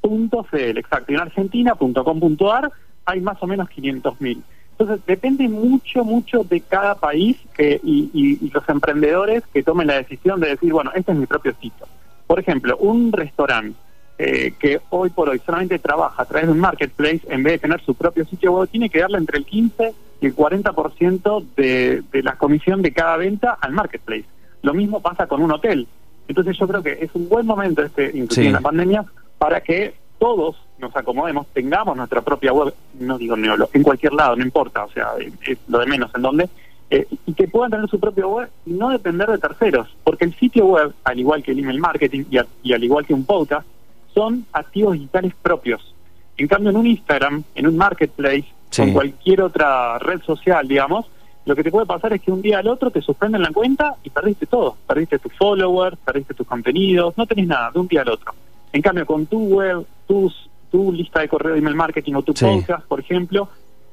Punto 0.00 0.46
CL, 0.50 0.78
exacto. 0.78 1.12
Y 1.12 1.16
en 1.16 1.20
Argentina.com.ar 1.20 2.70
hay 3.04 3.20
más 3.20 3.42
o 3.42 3.46
menos 3.46 3.68
500.000. 3.68 4.40
Entonces, 4.80 5.04
depende 5.06 5.46
mucho, 5.46 6.04
mucho 6.06 6.42
de 6.42 6.62
cada 6.62 6.94
país 6.94 7.36
que, 7.54 7.78
y, 7.84 8.08
y- 8.14 8.46
y 8.46 8.50
los 8.50 8.66
emprendedores 8.66 9.42
que 9.52 9.62
tomen 9.62 9.86
la 9.88 9.96
decisión 9.98 10.40
de 10.40 10.48
decir, 10.48 10.72
bueno, 10.72 10.90
este 10.94 11.12
es 11.12 11.18
mi 11.18 11.26
propio 11.26 11.52
sitio. 11.60 11.86
Por 12.26 12.40
ejemplo, 12.40 12.78
un 12.78 13.12
restaurante 13.12 13.76
eh, 14.16 14.54
que 14.58 14.80
hoy 14.88 15.10
por 15.10 15.28
hoy 15.28 15.38
solamente 15.44 15.78
trabaja 15.78 16.22
a 16.22 16.24
través 16.24 16.46
de 16.46 16.52
un 16.54 16.60
marketplace, 16.60 17.20
en 17.28 17.42
vez 17.42 17.54
de 17.54 17.58
tener 17.58 17.80
su 17.82 17.94
propio 17.94 18.24
sitio 18.24 18.52
web, 18.52 18.70
tiene 18.70 18.88
que 18.88 19.00
darle 19.00 19.18
entre 19.18 19.36
el 19.38 19.44
15 19.44 19.92
y 20.22 20.26
el 20.26 20.34
40% 20.34 21.44
de, 21.56 22.02
de 22.10 22.22
la 22.22 22.36
comisión 22.36 22.80
de 22.80 22.92
cada 22.92 23.18
venta 23.18 23.58
al 23.60 23.72
marketplace. 23.72 24.24
Lo 24.62 24.72
mismo 24.72 25.00
pasa 25.00 25.26
con 25.26 25.42
un 25.42 25.52
hotel. 25.52 25.88
Entonces 26.26 26.56
yo 26.58 26.66
creo 26.66 26.82
que 26.82 26.92
es 27.02 27.10
un 27.14 27.28
buen 27.28 27.44
momento, 27.44 27.82
este, 27.82 28.06
inclusive 28.14 28.44
Sí. 28.44 28.46
en 28.46 28.52
la 28.54 28.60
pandemia, 28.60 29.04
para 29.36 29.60
que 29.60 29.94
todos 30.18 30.56
nos 30.80 30.94
acomodemos, 30.96 31.46
tengamos 31.52 31.96
nuestra 31.96 32.20
propia 32.22 32.52
web, 32.52 32.74
no 32.98 33.18
digo 33.18 33.36
neolo, 33.36 33.68
en 33.72 33.82
cualquier 33.82 34.12
lado, 34.14 34.36
no 34.36 34.42
importa, 34.42 34.84
o 34.84 34.90
sea, 34.90 35.10
es- 35.46 35.58
lo 35.68 35.78
de 35.78 35.86
menos 35.86 36.10
en 36.14 36.22
dónde, 36.22 36.48
eh, 36.90 37.06
y 37.26 37.34
que 37.34 37.46
puedan 37.46 37.70
tener 37.70 37.88
su 37.88 38.00
propio 38.00 38.28
web 38.28 38.48
y 38.66 38.72
no 38.72 38.88
depender 38.90 39.28
de 39.28 39.38
terceros, 39.38 39.88
porque 40.02 40.24
el 40.24 40.34
sitio 40.34 40.66
web, 40.66 40.92
al 41.04 41.18
igual 41.20 41.42
que 41.42 41.52
el 41.52 41.60
email 41.60 41.78
marketing 41.78 42.24
y, 42.30 42.38
a- 42.38 42.46
y 42.62 42.72
al 42.72 42.82
igual 42.82 43.06
que 43.06 43.14
un 43.14 43.24
podcast, 43.24 43.66
son 44.14 44.44
activos 44.52 44.94
digitales 44.94 45.32
propios. 45.40 45.94
En 46.36 46.48
cambio, 46.48 46.70
en 46.70 46.76
un 46.78 46.86
Instagram, 46.86 47.44
en 47.54 47.66
un 47.66 47.76
marketplace, 47.76 48.46
Sí. 48.70 48.82
con 48.82 48.92
cualquier 48.92 49.42
otra 49.42 49.98
red 49.98 50.20
social, 50.22 50.66
digamos, 50.66 51.06
lo 51.46 51.54
que 51.56 51.62
te 51.62 51.70
puede 51.70 51.86
pasar 51.86 52.12
es 52.12 52.20
que 52.20 52.30
un 52.32 52.42
día 52.42 52.58
al 52.58 52.68
otro 52.68 52.90
te 52.90 53.00
suspenden 53.02 53.42
la 53.42 53.50
cuenta 53.52 53.94
y 54.04 54.10
perdiste 54.10 54.46
todo. 54.46 54.76
Perdiste 54.86 55.18
tus 55.18 55.32
followers, 55.34 55.96
perdiste 56.04 56.34
tus 56.34 56.46
contenidos, 56.46 57.16
no 57.16 57.26
tenés 57.26 57.46
nada 57.46 57.70
de 57.70 57.78
un 57.78 57.88
día 57.88 58.02
al 58.02 58.08
otro. 58.10 58.32
En 58.72 58.82
cambio, 58.82 59.06
con 59.06 59.26
tu 59.26 59.38
web, 59.48 59.84
tus, 60.06 60.49
tu 60.70 60.92
lista 60.92 61.20
de 61.20 61.28
correo 61.28 61.52
de 61.52 61.58
email 61.58 61.74
marketing 61.76 62.14
o 62.14 62.22
tu 62.22 62.32
Sí. 62.32 62.44
podcast, 62.44 62.86
por 62.86 63.00
ejemplo, 63.00 63.48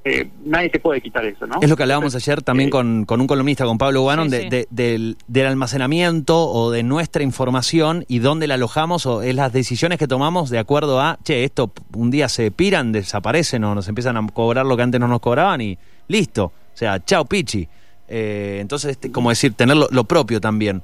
eh, 0.05 0.29
nadie 0.46 0.69
te 0.69 0.79
puede 0.79 1.01
quitar 1.01 1.25
eso, 1.25 1.46
¿no? 1.46 1.55
Es 1.62 1.69
lo 1.69 1.75
que 1.75 1.84
hablábamos 1.84 2.15
ayer 2.15 2.41
también 2.41 2.69
Eh, 2.69 2.72
con, 2.72 3.03
con 3.05 3.19
un 3.19 3.27
columnista, 3.27 3.65
con 3.65 3.77
Pablo 3.77 4.01
Guanon, 4.03 4.29
Sí, 4.29 4.38
de- 4.38 4.41
sí. 4.43 4.50
de- 4.50 4.67
del, 4.69 5.17
del 5.27 5.46
almacenamiento 5.48 6.48
o 6.50 6.72
de 6.72 6.84
nuestra 6.84 7.24
información 7.24 8.05
y 8.07 8.19
dónde 8.19 8.48
la 8.48 8.53
alojamos 8.53 9.05
o 9.05 9.22
es 9.22 9.36
las 9.36 9.51
decisiones 9.51 10.00
que 10.00 10.07
tomamos 10.07 10.50
de 10.50 10.60
acuerdo 10.60 11.01
a, 11.01 11.17
che, 11.24 11.43
esto 11.43 11.72
un 11.93 12.10
día 12.10 12.29
se 12.29 12.51
piran, 12.51 12.93
desaparecen 12.93 13.63
o 13.65 13.75
nos 13.75 13.88
empiezan 13.89 14.15
a 14.15 14.25
cobrar 14.27 14.65
lo 14.65 14.77
que 14.77 14.84
antes 14.84 15.00
no 15.01 15.07
nos 15.10 15.19
cobraban 15.19 15.60
y 15.60 15.77
listo. 16.07 16.46
O 16.46 16.77
sea, 16.77 17.03
chao 17.03 17.25
pichi. 17.25 17.67
Eh, 18.07 18.60
entonces, 18.62 18.91
este, 18.91 19.12
como 19.12 19.29
decir, 19.29 19.55
tener 19.55 19.75
lo, 19.75 19.88
lo 19.91 20.05
propio 20.05 20.39
también. 20.39 20.81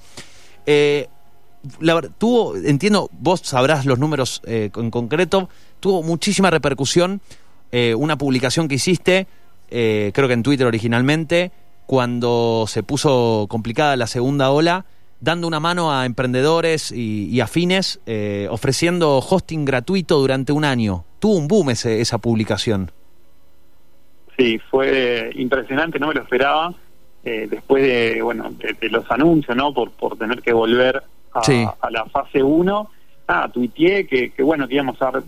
Eh, 0.66 1.08
la 1.80 2.02
tuvo, 2.02 2.56
entiendo, 2.56 3.10
vos 3.20 3.42
sabrás 3.44 3.86
los 3.86 4.00
números 4.00 4.42
eh, 4.46 4.70
en 4.76 4.92
concreto, 4.92 5.50
tuvo 5.80 6.04
muchísima 6.04 6.50
repercusión 6.50 7.22
eh, 7.76 7.96
una 7.96 8.20
publicación 8.20 8.68
que 8.68 8.76
hiciste, 8.76 9.26
eh, 9.72 10.12
creo 10.14 10.28
que 10.28 10.36
en 10.36 10.44
Twitter 10.44 10.68
originalmente, 10.68 11.52
cuando 11.88 12.66
se 12.68 12.84
puso 12.84 13.48
complicada 13.50 13.96
la 13.98 14.06
segunda 14.06 14.52
ola, 14.52 14.86
dando 15.20 15.48
una 15.48 15.60
mano 15.60 15.92
a 15.92 16.06
emprendedores 16.06 16.92
y, 16.92 17.42
afines, 17.42 18.00
eh, 18.06 18.48
ofreciendo 18.52 19.18
hosting 19.18 19.66
gratuito 19.66 20.20
durante 20.20 20.52
un 20.52 20.66
año. 20.66 21.04
Tuvo 21.18 21.36
un 21.36 21.48
boom 21.48 21.72
ese, 21.72 22.00
esa 22.00 22.20
publicación. 22.20 22.92
Sí, 24.38 24.60
fue 24.70 25.32
impresionante, 25.34 25.98
no 25.98 26.10
me 26.10 26.14
lo 26.14 26.22
esperaba. 26.22 26.76
eh, 27.24 27.48
después 27.50 27.82
de, 27.82 28.22
bueno, 28.22 28.52
de 28.52 28.90
los 28.90 29.10
anuncios, 29.10 29.58
¿no? 29.58 29.74
Por, 29.74 29.92
por 29.92 30.18
tener 30.18 30.42
que 30.44 30.54
volver 30.54 31.02
a, 31.34 31.44
Sí. 31.44 31.66
a 31.82 31.90
la 31.92 32.06
fase 32.06 32.42
1, 32.44 32.90
ah, 33.28 33.50
tuiteé 33.52 34.06
que, 34.08 34.32
que, 34.32 34.44
bueno, 34.44 34.68
que 34.68 34.76
íbamos 34.76 35.02
a 35.02 35.12
dar 35.12 35.24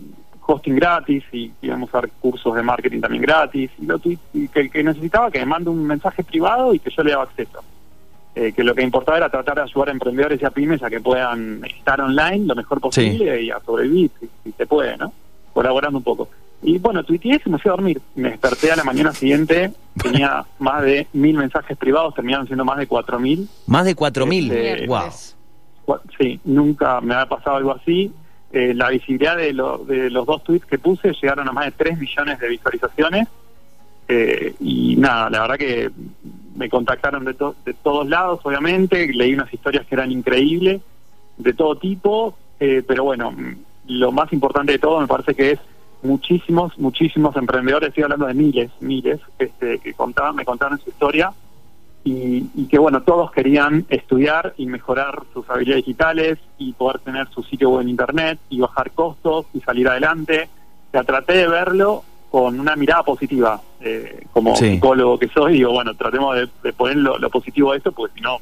hosting 0.48 0.76
gratis 0.76 1.24
y 1.32 1.48
que 1.50 1.66
íbamos 1.66 1.92
a 1.94 2.00
dar 2.02 2.10
cursos 2.20 2.54
de 2.54 2.62
marketing 2.62 3.00
también 3.00 3.22
gratis. 3.22 3.70
Y, 3.80 3.86
lo 3.86 3.98
tuit- 3.98 4.18
y 4.32 4.48
que 4.48 4.60
el 4.60 4.70
que 4.70 4.82
necesitaba 4.84 5.30
que 5.30 5.40
me 5.40 5.46
mande 5.46 5.70
un 5.70 5.84
mensaje 5.86 6.22
privado 6.22 6.72
y 6.74 6.78
que 6.78 6.90
yo 6.90 7.02
le 7.02 7.10
daba 7.12 7.24
acceso. 7.24 7.62
Eh, 8.34 8.52
que 8.52 8.62
lo 8.62 8.74
que 8.74 8.82
importaba 8.82 9.16
era 9.16 9.30
tratar 9.30 9.54
de 9.56 9.62
ayudar 9.62 9.88
a 9.88 9.92
emprendedores 9.92 10.40
y 10.40 10.44
a 10.44 10.50
pymes 10.50 10.82
a 10.82 10.90
que 10.90 11.00
puedan 11.00 11.64
estar 11.64 11.98
online 12.02 12.44
lo 12.46 12.54
mejor 12.54 12.80
posible 12.82 13.40
y 13.42 13.50
a 13.50 13.58
sobrevivir, 13.60 14.10
si, 14.20 14.28
si 14.44 14.52
se 14.52 14.66
puede, 14.66 14.96
¿no? 14.98 15.10
Colaborando 15.54 15.96
un 15.98 16.04
poco. 16.04 16.28
Y 16.62 16.78
bueno, 16.78 17.02
tuiteé 17.02 17.40
y 17.44 17.50
me 17.50 17.58
fui 17.58 17.70
a 17.70 17.72
dormir. 17.72 18.00
Me 18.14 18.28
desperté 18.30 18.70
a 18.72 18.76
la 18.76 18.84
mañana 18.84 19.12
siguiente, 19.12 19.72
tenía 20.02 20.44
más 20.58 20.82
de 20.82 21.06
mil 21.14 21.36
mensajes 21.38 21.76
privados, 21.78 22.14
terminaron 22.14 22.46
siendo 22.46 22.64
más 22.64 22.76
de 22.78 22.86
cuatro 22.86 23.18
mil. 23.18 23.48
Más 23.66 23.84
de 23.86 23.96
4.000. 23.96 24.52
Este, 24.52 24.86
wow. 24.86 25.00
Sí, 26.18 26.40
nunca 26.44 27.00
me 27.00 27.14
había 27.14 27.28
pasado 27.28 27.56
algo 27.56 27.72
así. 27.72 28.12
Eh, 28.52 28.74
la 28.74 28.90
visibilidad 28.90 29.36
de, 29.36 29.52
de 29.86 30.10
los 30.10 30.26
dos 30.26 30.42
tweets 30.44 30.66
que 30.66 30.78
puse 30.78 31.12
llegaron 31.12 31.48
a 31.48 31.52
más 31.52 31.66
de 31.66 31.72
3 31.72 31.98
millones 31.98 32.38
de 32.38 32.48
visualizaciones. 32.48 33.28
Eh, 34.08 34.54
y 34.60 34.96
nada, 34.96 35.30
la 35.30 35.42
verdad 35.42 35.56
que 35.56 35.90
me 36.54 36.68
contactaron 36.68 37.24
de, 37.24 37.34
de 37.64 37.74
todos 37.74 38.08
lados, 38.08 38.40
obviamente. 38.44 39.12
Leí 39.12 39.34
unas 39.34 39.52
historias 39.52 39.86
que 39.86 39.94
eran 39.94 40.10
increíbles, 40.10 40.80
de 41.36 41.52
todo 41.52 41.76
tipo. 41.76 42.36
eh, 42.60 42.82
pero 42.86 43.04
bueno, 43.04 43.34
lo 43.86 44.12
más 44.12 44.32
importante 44.32 44.72
de 44.72 44.78
todo 44.78 45.00
me 45.00 45.06
parece 45.06 45.34
que 45.34 45.52
es 45.52 45.60
muchísimos, 46.02 46.78
muchísimos 46.78 47.36
emprendedores, 47.36 47.88
estoy 47.88 48.04
hablando 48.04 48.26
de 48.26 48.34
miles, 48.34 48.70
miles, 48.80 49.20
este, 49.38 49.78
que 49.78 49.92
contaban, 49.94 50.36
me 50.36 50.44
contaron 50.44 50.78
su 50.78 50.90
historia 50.90 51.32
y, 52.06 52.46
y 52.54 52.66
que 52.66 52.78
bueno, 52.78 53.02
todos 53.02 53.30
querían 53.32 53.84
estudiar 53.88 54.54
y 54.56 54.66
mejorar 54.66 55.24
sus 55.34 55.48
habilidades 55.50 55.84
digitales 55.84 56.38
y 56.56 56.72
poder 56.72 57.00
tener 57.00 57.28
su 57.34 57.42
sitio 57.42 57.70
web 57.70 57.82
en 57.82 57.88
internet 57.88 58.38
y 58.48 58.60
bajar 58.60 58.92
costos 58.92 59.46
y 59.52 59.60
salir 59.60 59.88
adelante. 59.88 60.48
O 60.88 60.90
sea, 60.92 61.02
traté 61.04 61.32
de 61.34 61.48
verlo 61.48 62.04
con 62.30 62.60
una 62.60 62.76
mirada 62.76 63.02
positiva, 63.02 63.60
eh, 63.80 64.24
como 64.32 64.54
Sí. 64.56 64.72
psicólogo 64.74 65.18
que 65.18 65.28
soy, 65.28 65.54
digo, 65.54 65.72
bueno, 65.72 65.94
tratemos 65.94 66.36
de, 66.36 66.48
de 66.62 66.72
poner 66.72 66.96
lo, 66.98 67.18
lo 67.18 67.28
positivo 67.30 67.72
de 67.72 67.78
esto, 67.78 67.92
porque 67.92 68.14
si 68.14 68.20
no, 68.20 68.38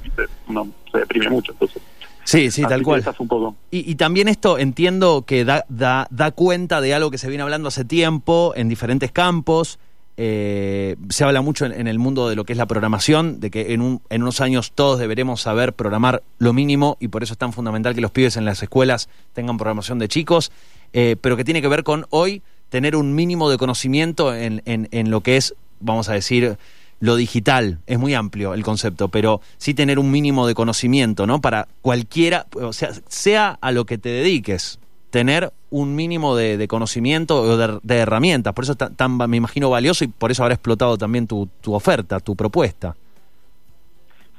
uno 0.49 0.69
se 0.93 0.99
deprime 0.99 1.29
mucho. 1.31 1.53
Entonces, 1.53 1.83
Sí, 2.27 2.51
sí, 2.51 2.63
así 2.63 2.69
tal 2.71 2.83
cual. 2.83 3.05
un 3.19 3.29
poco. 3.29 3.55
Y, 3.71 3.91
y 3.91 3.95
también 3.97 4.29
esto 4.29 4.59
entiendo 4.59 5.25
que 5.27 5.45
da, 5.45 5.65
da, 5.69 6.07
da 6.11 6.31
cuenta 6.33 6.81
de 6.81 6.95
algo 6.95 7.11
que 7.11 7.19
se 7.19 7.29
viene 7.29 7.43
hablando 7.43 7.69
hace 7.69 7.85
tiempo 7.85 8.53
en 8.57 8.69
diferentes 8.69 9.13
campos. 9.13 9.79
Eh, 10.17 10.97
se 11.09 11.25
habla 11.25 11.43
mucho 11.43 11.67
en, 11.67 11.89
el 11.89 11.99
mundo 11.99 12.29
de 12.29 12.37
lo 12.37 12.45
que 12.45 12.53
es 12.53 12.57
la 12.57 12.67
programación, 12.67 13.41
de 13.41 13.51
que 13.51 13.75
en, 13.75 13.81
un, 13.81 14.01
en 14.11 14.23
unos 14.23 14.41
años 14.41 14.73
todos 14.73 14.99
deberemos 14.99 15.41
saber 15.41 15.73
programar 15.73 16.23
lo 16.39 16.53
mínimo 16.53 16.97
y 17.01 17.09
por 17.09 17.23
eso 17.23 17.33
es 17.33 17.39
tan 17.39 17.53
fundamental 17.53 17.95
que 17.95 18.01
los 18.01 18.13
pibes 18.13 18.37
en 18.37 18.45
las 18.45 18.63
escuelas 18.63 19.09
tengan 19.33 19.57
programación 19.57 19.99
de 19.99 20.09
chicos, 20.09 20.53
eh, 20.93 21.17
pero 21.21 21.37
que 21.37 21.45
tiene 21.45 21.61
que 21.61 21.69
ver 21.69 21.83
con 21.83 22.07
hoy 22.11 22.43
tener 22.69 22.95
un 22.95 23.15
mínimo 23.15 23.51
de 23.51 23.59
conocimiento 23.59 24.35
en, 24.35 24.63
en, 24.67 24.89
en 24.93 25.11
lo 25.11 25.21
que 25.21 25.37
es, 25.37 25.55
vamos 25.81 26.09
a 26.09 26.13
decir, 26.13 26.59
lo 27.01 27.17
digital, 27.17 27.81
es 27.87 27.99
muy 27.99 28.15
amplio 28.15 28.55
el 28.55 28.63
concepto, 28.63 29.09
pero 29.09 29.41
sí 29.59 29.75
tener 29.75 29.99
un 29.99 30.11
mínimo 30.11 30.47
de 30.47 30.55
conocimiento, 30.55 31.27
¿no? 31.27 31.41
Para 31.41 31.69
cualquiera, 31.83 32.47
o 32.55 32.73
sea, 32.73 32.93
sea 33.09 33.59
a 33.61 33.73
lo 33.73 33.85
que 33.85 33.99
te 33.99 34.09
dediques, 34.09 34.79
tener 35.15 35.53
un 35.71 35.95
mínimo 35.95 36.35
de, 36.35 36.57
de 36.57 36.67
conocimiento 36.67 37.41
o 37.41 37.57
de, 37.57 37.79
de 37.85 37.99
herramientas. 37.99 38.53
Por 38.53 38.65
eso 38.65 38.73
es 38.73 38.97
tan, 38.97 39.17
me 39.17 39.37
imagino, 39.37 39.71
valioso 39.71 40.03
y 40.03 40.09
por 40.09 40.33
eso 40.33 40.43
habrá 40.43 40.57
explotado 40.57 40.99
también 40.99 41.29
tu, 41.29 41.49
tu 41.61 41.73
oferta, 41.73 42.19
tu 42.19 42.35
propuesta. 42.35 42.97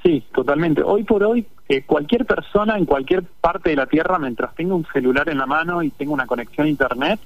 Sí, 0.02 0.22
totalmente. 0.34 0.82
Hoy 0.82 1.04
por 1.04 1.24
hoy, 1.24 1.46
eh, 1.70 1.80
cualquier 1.86 2.26
persona 2.26 2.76
en 2.76 2.84
cualquier 2.84 3.22
parte 3.22 3.70
de 3.70 3.76
la 3.76 3.86
Tierra, 3.86 4.18
mientras 4.18 4.54
tenga 4.54 4.74
un 4.74 4.86
celular 4.92 5.30
en 5.30 5.38
la 5.38 5.46
mano 5.46 5.82
y 5.82 5.88
tenga 5.88 6.12
una 6.12 6.26
conexión 6.26 6.66
a 6.66 6.68
Internet, 6.68 7.20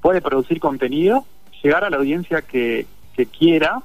puede 0.00 0.20
producir 0.20 0.60
contenido, 0.60 1.24
llegar 1.60 1.82
a 1.82 1.90
la 1.90 1.96
audiencia 1.96 2.42
que, 2.42 2.86
que 3.16 3.26
quiera 3.26 3.82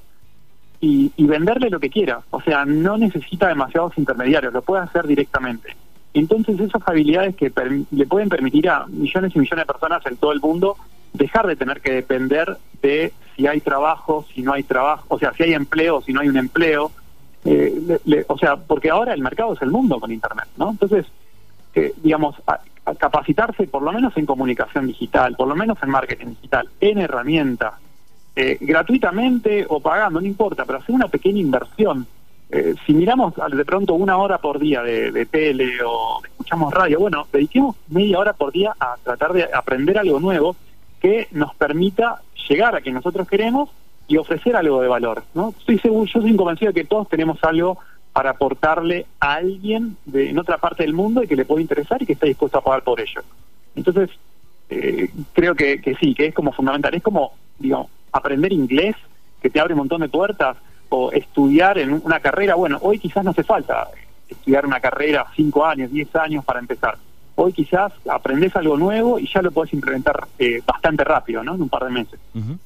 y, 0.79 1.11
y 1.17 1.25
venderle 1.25 1.71
lo 1.71 1.79
que 1.79 1.89
quiera. 1.89 2.21
O 2.29 2.39
sea, 2.41 2.65
no 2.65 2.99
necesita 2.99 3.47
demasiados 3.47 3.97
intermediarios, 3.97 4.53
lo 4.53 4.61
puede 4.61 4.83
hacer 4.83 5.07
directamente. 5.07 5.75
Entonces, 6.19 6.59
esas 6.59 6.81
habilidades 6.85 7.35
que 7.35 7.51
le 7.91 8.05
pueden 8.05 8.29
permitir 8.29 8.69
a 8.69 8.85
millones 8.87 9.35
y 9.35 9.39
millones 9.39 9.67
de 9.67 9.73
personas 9.73 10.05
en 10.05 10.17
todo 10.17 10.31
el 10.31 10.39
mundo 10.39 10.77
dejar 11.13 11.47
de 11.47 11.55
tener 11.55 11.81
que 11.81 11.91
depender 11.91 12.57
de 12.81 13.13
si 13.35 13.47
hay 13.47 13.61
trabajo, 13.61 14.25
si 14.33 14.41
no 14.41 14.53
hay 14.53 14.63
trabajo, 14.63 15.05
o 15.09 15.19
sea, 15.19 15.33
si 15.33 15.43
hay 15.43 15.53
empleo, 15.53 16.01
si 16.01 16.13
no 16.13 16.21
hay 16.21 16.29
un 16.29 16.37
empleo. 16.37 16.91
Eh, 17.45 18.25
o 18.27 18.37
sea, 18.37 18.57
porque 18.57 18.89
ahora 18.89 19.13
el 19.13 19.21
mercado 19.21 19.53
es 19.53 19.61
el 19.61 19.71
mundo 19.71 19.99
con 19.99 20.11
Internet, 20.11 20.47
¿no? 20.57 20.71
Entonces, 20.71 21.05
eh, 21.75 21.93
digamos, 22.03 22.35
capacitarse 22.97 23.67
por 23.67 23.83
lo 23.83 23.91
menos 23.91 24.15
en 24.17 24.25
comunicación 24.25 24.87
digital, 24.87 25.35
por 25.35 25.47
lo 25.47 25.55
menos 25.55 25.77
en 25.81 25.89
marketing 25.89 26.27
digital, 26.27 26.67
en 26.79 26.97
herramientas 26.99 27.73
eh, 28.39 28.57
gratuitamente 28.61 29.65
o 29.67 29.79
pagando, 29.79 30.21
no 30.21 30.27
importa, 30.27 30.63
pero 30.63 30.77
hacer 30.77 30.93
una 30.93 31.07
pequeña 31.07 31.39
inversión. 31.39 32.05
Eh, 32.49 32.75
si 32.85 32.93
miramos 32.93 33.33
de 33.35 33.65
pronto 33.65 33.93
una 33.93 34.17
hora 34.17 34.37
por 34.37 34.57
día 34.57 34.81
de, 34.81 35.25
tele 35.25 35.83
o 35.85 36.21
escuchamos 36.23 36.73
radio, 36.73 36.99
bueno, 36.99 37.27
dediquemos 37.31 37.75
media 37.89 38.19
hora 38.19 38.33
por 38.33 38.53
día 38.53 38.73
a 38.79 38.95
tratar 39.03 39.33
de 39.33 39.49
aprender 39.53 39.97
algo 39.97 40.19
nuevo 40.19 40.55
que 41.01 41.27
nos 41.31 41.53
permita 41.55 42.21
llegar 42.47 42.75
a 42.75 42.81
quien 42.81 42.95
nosotros 42.95 43.27
queremos 43.27 43.69
y 44.07 44.15
ofrecer 44.15 44.55
algo 44.55 44.81
de 44.81 44.87
valor. 44.87 45.23
¿no? 45.33 45.53
Estoy 45.59 45.79
seguro, 45.79 46.05
yo 46.05 46.21
soy 46.21 46.35
convencido 46.35 46.71
de 46.71 46.81
que 46.81 46.87
todos 46.87 47.09
tenemos 47.09 47.43
algo 47.43 47.77
para 48.13 48.31
aportarle 48.31 49.05
a 49.19 49.33
alguien 49.33 49.97
de, 50.05 50.29
en 50.29 50.39
otra 50.39 50.57
parte 50.57 50.83
del 50.83 50.93
mundo 50.93 51.21
y 51.21 51.27
que 51.27 51.35
le 51.35 51.45
puede 51.45 51.61
interesar 51.61 52.01
y 52.01 52.05
que 52.05 52.13
está 52.13 52.25
dispuesto 52.25 52.57
a 52.57 52.63
pagar 52.63 52.83
por 52.83 52.99
ello. 53.01 53.21
Entonces, 53.75 54.09
eh, 54.69 55.11
creo 55.33 55.53
que, 55.53 55.81
que 55.81 55.95
sí, 55.95 56.15
que 56.15 56.27
es 56.27 56.33
como 56.33 56.53
fundamental. 56.53 56.95
Es 56.95 57.03
como, 57.03 57.33
digamos, 57.59 57.87
aprender 58.11 58.53
inglés, 58.53 58.95
que 59.41 59.49
te 59.49 59.59
abre 59.59 59.73
un 59.73 59.79
montón 59.79 60.01
de 60.01 60.09
puertas, 60.09 60.57
o 60.89 61.11
estudiar 61.11 61.77
en 61.77 61.93
una 61.93 62.19
carrera. 62.19 62.55
Bueno, 62.55 62.79
hoy 62.81 62.99
quizás 62.99 63.23
no 63.23 63.31
hace 63.31 63.43
falta 63.43 63.87
estudiar 64.27 64.65
una 64.65 64.79
carrera 64.79 65.25
cinco 65.35 65.65
años, 65.65 65.91
diez 65.91 66.13
años 66.15 66.43
para 66.43 66.59
empezar. 66.59 66.97
Hoy 67.35 67.53
quizás 67.53 67.93
aprendes 68.09 68.55
algo 68.55 68.77
nuevo 68.77 69.19
y 69.19 69.29
ya 69.31 69.41
lo 69.41 69.51
puedes 69.51 69.73
implementar 69.73 70.27
eh, 70.39 70.61
bastante 70.65 71.03
rápido, 71.03 71.43
¿no? 71.43 71.55
En 71.55 71.61
un 71.61 71.69
par 71.69 71.83
de 71.83 71.91
meses. 71.91 72.19
Uh 72.33 72.57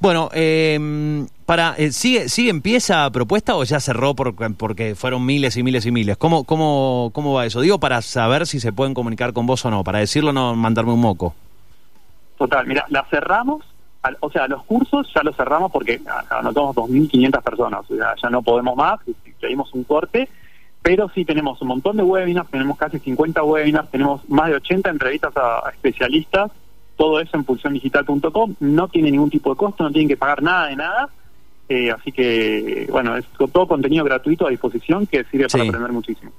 Bueno, 0.00 0.28
eh, 0.34 1.26
para 1.46 1.74
eh, 1.78 1.90
¿sigue, 1.90 2.28
¿sigue 2.28 2.50
empieza 2.50 3.10
propuesta 3.10 3.56
o 3.56 3.64
ya 3.64 3.80
cerró 3.80 4.14
por, 4.14 4.34
porque 4.56 4.94
fueron 4.94 5.24
miles 5.24 5.56
y 5.56 5.62
miles 5.62 5.86
y 5.86 5.90
miles? 5.90 6.16
¿Cómo, 6.16 6.44
cómo, 6.44 7.10
¿Cómo 7.14 7.32
va 7.32 7.46
eso? 7.46 7.60
Digo, 7.60 7.78
para 7.78 8.02
saber 8.02 8.46
si 8.46 8.60
se 8.60 8.72
pueden 8.72 8.92
comunicar 8.92 9.32
con 9.32 9.46
vos 9.46 9.64
o 9.64 9.70
no, 9.70 9.82
para 9.82 10.00
decirlo 10.00 10.32
no 10.32 10.54
mandarme 10.54 10.92
un 10.92 11.00
moco. 11.00 11.34
Total, 12.36 12.66
mira, 12.66 12.84
la 12.88 13.04
cerramos 13.04 13.64
o 14.20 14.30
sea, 14.30 14.46
los 14.48 14.62
cursos 14.64 15.10
ya 15.14 15.22
los 15.22 15.36
cerramos 15.36 15.70
porque 15.72 16.00
anotamos 16.30 16.76
2.500 16.76 17.42
personas, 17.42 17.90
o 17.90 17.96
sea, 17.96 18.14
ya 18.20 18.30
no 18.30 18.42
podemos 18.42 18.76
más, 18.76 19.00
pedimos 19.40 19.72
un 19.74 19.84
corte, 19.84 20.28
pero 20.82 21.08
sí 21.14 21.24
tenemos 21.24 21.60
un 21.62 21.68
montón 21.68 21.96
de 21.96 22.02
webinars, 22.02 22.50
tenemos 22.50 22.76
casi 22.76 22.98
50 22.98 23.42
webinars, 23.42 23.90
tenemos 23.90 24.28
más 24.28 24.48
de 24.48 24.56
80 24.56 24.90
entrevistas 24.90 25.32
a, 25.36 25.70
especialistas, 25.70 26.50
todo 26.96 27.20
eso 27.20 27.36
en 27.36 27.44
pulsiondigital.com, 27.44 28.54
no 28.60 28.88
tiene 28.88 29.10
ningún 29.10 29.30
tipo 29.30 29.50
de 29.50 29.56
costo, 29.56 29.84
no 29.84 29.90
tienen 29.90 30.08
que 30.08 30.16
pagar 30.16 30.42
nada 30.42 30.66
de 30.68 30.76
nada, 30.76 31.08
eh, 31.68 31.90
así 31.90 32.12
que, 32.12 32.86
bueno, 32.90 33.16
es 33.16 33.24
todo 33.52 33.66
contenido 33.66 34.04
gratuito 34.04 34.46
a 34.46 34.50
disposición 34.50 35.06
que 35.06 35.24
sirve 35.24 35.48
para 35.48 35.64
aprender 35.64 35.92
muchísimo. 35.92 36.30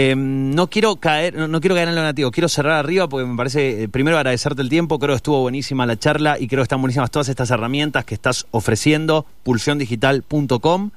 Eh, 0.00 0.14
no 0.14 0.70
quiero 0.70 0.94
caer, 0.94 1.34
no, 1.34 1.60
quiero 1.60 1.74
caer 1.74 1.88
en 1.88 1.96
lo 1.96 2.02
negativo, 2.02 2.30
quiero 2.30 2.48
cerrar 2.48 2.74
arriba 2.74 3.08
porque 3.08 3.26
me 3.26 3.36
parece, 3.36 3.82
eh, 3.82 3.88
primero 3.88 4.16
agradecerte 4.16 4.62
el 4.62 4.68
tiempo, 4.68 5.00
creo 5.00 5.14
que 5.14 5.16
estuvo 5.16 5.40
buenísima 5.40 5.86
la 5.86 5.98
charla 5.98 6.38
y 6.38 6.46
creo 6.46 6.60
que 6.60 6.66
están 6.66 6.80
buenísimas 6.80 7.10
todas 7.10 7.28
estas 7.28 7.50
herramientas 7.50 8.04
que 8.04 8.14
estás 8.14 8.46
ofreciendo, 8.52 9.26
pulsiondigital.com. 9.42 10.90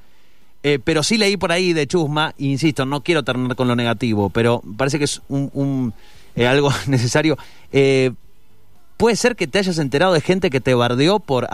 Eh, 0.62 0.78
pero 0.84 1.02
sí 1.02 1.18
leí 1.18 1.36
por 1.36 1.52
ahí 1.52 1.74
de 1.74 1.88
Chusma, 1.88 2.36
insisto, 2.38 2.86
no 2.86 3.02
quiero 3.02 3.24
terminar 3.24 3.56
con 3.56 3.68
lo 3.68 3.76
negativo, 3.76 4.30
pero 4.30 4.62
parece 4.78 5.00
que 5.00 5.06
es 5.06 5.20
un, 5.30 5.96
eh, 6.36 6.46
algo 6.46 6.70
necesario. 6.86 7.40
¿Puede 7.72 9.16
ser 9.16 9.36
que 9.36 9.48
te 9.48 9.58
hayas 9.58 9.80
enterado 9.80 10.14
de 10.14 10.22
gente 10.22 10.52
que 10.52 10.62
te 10.62 10.76
bardeó 10.76 11.18
por, 11.18 11.50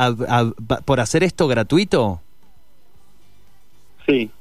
por 0.84 1.00
hacer 1.00 1.24
esto 1.24 1.48
gratuito? 1.48 2.20
Sí, 4.06 4.32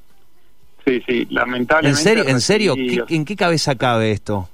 Sí, 0.86 1.02
sí, 1.06 1.26
lamentablemente. 1.30 1.98
¿En 1.98 2.04
serio? 2.04 2.28
¿En, 2.28 2.40
serio? 2.40 2.74
¿En 3.08 3.24
qué 3.24 3.34
cabeza 3.34 3.74
cabe 3.74 4.12
esto? 4.12 4.48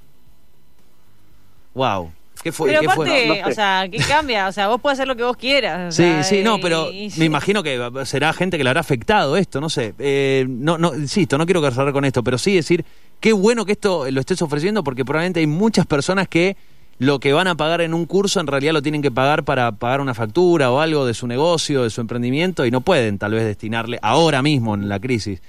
Wow. 1.75 2.11
¿Qué 2.41 2.51
fue? 2.51 2.71
Pero 2.71 2.91
aparte, 2.91 3.43
o 3.45 3.51
sea, 3.51 3.87
¿qué 3.89 3.99
cambia? 3.99 4.47
O 4.47 4.51
sea, 4.51 4.67
vos 4.67 4.81
podés 4.81 4.97
hacer 4.97 5.07
lo 5.07 5.15
que 5.15 5.23
vos 5.23 5.37
quieras. 5.37 5.95
Sí, 5.95 6.11
sí, 6.23 6.43
no, 6.43 6.59
pero 6.59 6.89
me 7.17 7.25
imagino 7.25 7.63
que 7.63 7.79
será 8.05 8.33
gente 8.33 8.57
que 8.57 8.63
le 8.63 8.69
habrá 8.71 8.81
afectado 8.81 9.37
esto, 9.37 9.61
no 9.61 9.69
sé. 9.69 9.93
Eh, 9.99 10.45
no, 10.49 10.77
no, 10.77 10.93
insisto, 10.95 11.37
no 11.37 11.45
quiero 11.45 11.61
cerrar 11.71 11.93
con 11.93 12.03
esto, 12.03 12.23
pero 12.23 12.37
sí 12.37 12.55
decir, 12.55 12.83
qué 13.19 13.31
bueno 13.31 13.65
que 13.65 13.73
esto 13.73 14.09
lo 14.11 14.19
estés 14.19 14.41
ofreciendo 14.41 14.83
porque 14.83 15.05
probablemente 15.05 15.39
hay 15.39 15.47
muchas 15.47 15.85
personas 15.85 16.27
que 16.27 16.57
lo 16.99 17.19
que 17.19 17.31
van 17.31 17.47
a 17.47 17.55
pagar 17.55 17.81
en 17.81 17.93
un 17.93 18.05
curso 18.05 18.39
en 18.39 18.47
realidad 18.47 18.73
lo 18.73 18.81
tienen 18.81 19.01
que 19.01 19.11
pagar 19.11 19.43
para 19.43 19.71
pagar 19.71 20.01
una 20.01 20.13
factura 20.13 20.71
o 20.71 20.79
algo 20.79 21.05
de 21.05 21.13
su 21.13 21.27
negocio, 21.27 21.83
de 21.83 21.89
su 21.89 22.01
emprendimiento 22.01 22.65
y 22.65 22.71
no 22.71 22.81
pueden 22.81 23.17
tal 23.17 23.33
vez 23.33 23.45
destinarle 23.45 23.99
ahora 24.01 24.41
mismo 24.41 24.75
en 24.75 24.89
la 24.89 24.99
crisis. 24.99 25.41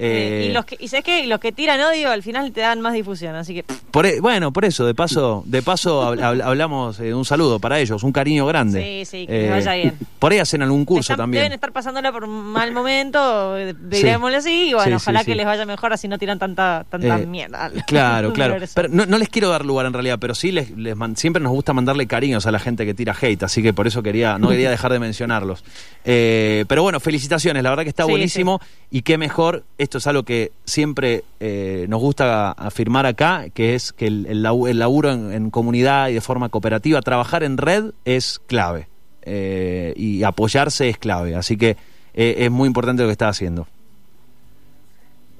Eh, 0.00 0.46
y 0.48 0.52
los 0.52 0.64
que, 0.64 0.76
y 0.78 0.86
sabes 0.86 1.04
qué, 1.04 1.26
los 1.26 1.40
que 1.40 1.50
tiran 1.50 1.80
odio 1.80 2.10
al 2.10 2.22
final 2.22 2.52
te 2.52 2.60
dan 2.60 2.80
más 2.80 2.94
difusión, 2.94 3.34
así 3.34 3.52
que 3.52 3.64
por, 3.90 4.06
e, 4.06 4.20
bueno, 4.20 4.52
por 4.52 4.64
eso, 4.64 4.86
de 4.86 4.94
paso, 4.94 5.42
de 5.44 5.60
paso 5.60 6.02
hablamos 6.02 6.98
de 6.98 7.12
un 7.14 7.24
saludo 7.24 7.58
para 7.58 7.80
ellos, 7.80 8.04
un 8.04 8.12
cariño 8.12 8.46
grande. 8.46 8.80
Sí, 8.80 9.04
sí, 9.04 9.26
que 9.26 9.42
les 9.42 9.50
vaya 9.50 9.74
bien. 9.74 9.94
Por 10.18 10.32
ahí 10.32 10.38
hacen 10.40 10.62
algún 10.62 10.84
curso 10.84 11.16
también. 11.16 11.42
Deben 11.42 11.52
estar 11.52 11.70
pasándola 11.70 12.10
por 12.10 12.24
un 12.24 12.44
mal 12.44 12.72
momento, 12.72 13.54
digámosle 13.54 14.36
así, 14.38 14.70
y 14.70 14.74
bueno, 14.74 14.96
ojalá 14.96 15.22
que 15.22 15.36
les 15.36 15.46
vaya 15.46 15.64
mejor 15.64 15.92
así 15.92 16.08
no 16.08 16.18
tiran 16.18 16.40
tanta 16.40 16.84
tanta 16.88 17.18
eh, 17.18 17.26
mierda. 17.26 17.70
Claro, 17.86 18.32
claro. 18.32 18.56
Pero 18.74 18.88
no, 18.88 19.18
les 19.18 19.28
quiero 19.28 19.48
dar 19.48 19.64
lugar 19.64 19.86
en 19.86 19.92
realidad, 19.92 20.18
pero 20.20 20.34
sí 20.34 20.52
les, 20.52 20.70
les 20.72 20.96
siempre 21.14 21.42
nos 21.42 21.52
gusta 21.52 21.72
mandarle 21.72 22.06
cariños 22.06 22.46
a 22.46 22.52
la 22.52 22.58
gente 22.58 22.84
que 22.84 22.94
tira 22.94 23.16
hate, 23.18 23.44
así 23.44 23.62
que 23.62 23.72
por 23.72 23.86
eso 23.86 24.02
quería 24.02 24.38
no 24.38 24.48
quería 24.48 24.70
dejar 24.70 24.92
de 24.92 24.98
mencionarlos. 24.98 25.64
Eh, 26.04 26.64
pero 26.68 26.82
bueno, 26.82 27.00
felicitaciones, 27.00 27.62
la 27.62 27.70
verdad 27.70 27.84
que 27.84 27.90
está 27.90 28.04
buenísimo 28.04 28.60
y 28.90 29.02
qué 29.02 29.18
mejor, 29.18 29.64
esto 29.88 29.96
es 29.96 30.06
algo 30.06 30.22
que 30.22 30.52
siempre 30.66 31.24
eh, 31.40 31.86
nos 31.88 31.98
gusta 31.98 32.50
afirmar 32.50 33.06
acá, 33.06 33.46
que 33.54 33.74
es 33.74 33.94
que 33.94 34.06
el, 34.06 34.26
el, 34.26 34.42
laburo 34.42 35.10
en, 35.10 35.48
comunidad 35.48 36.10
y 36.10 36.14
de 36.14 36.20
forma 36.20 36.50
cooperativa, 36.50 37.00
trabajar 37.00 37.42
en 37.42 37.56
red 37.56 37.92
es 38.04 38.38
clave 38.38 38.86
eh, 39.22 39.94
y 39.96 40.24
apoyarse 40.24 40.90
es 40.90 40.98
clave, 40.98 41.36
así 41.36 41.56
que 41.56 41.78
eh, 42.12 42.34
es 42.36 42.50
muy 42.50 42.66
importante 42.66 43.00
lo 43.00 43.08
que 43.08 43.12
está 43.12 43.28
haciendo. 43.28 43.66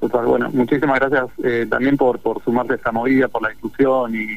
Total, 0.00 0.24
bueno, 0.24 0.48
muchísimas 0.50 0.98
gracias 0.98 1.68
también 1.68 1.98
por, 1.98 2.18
por 2.20 2.42
sumarte 2.42 2.72
a 2.72 2.76
esta 2.76 2.90
movida, 2.90 3.28
por 3.28 3.42
la 3.42 3.50
discusión 3.50 4.14
y 4.14 4.28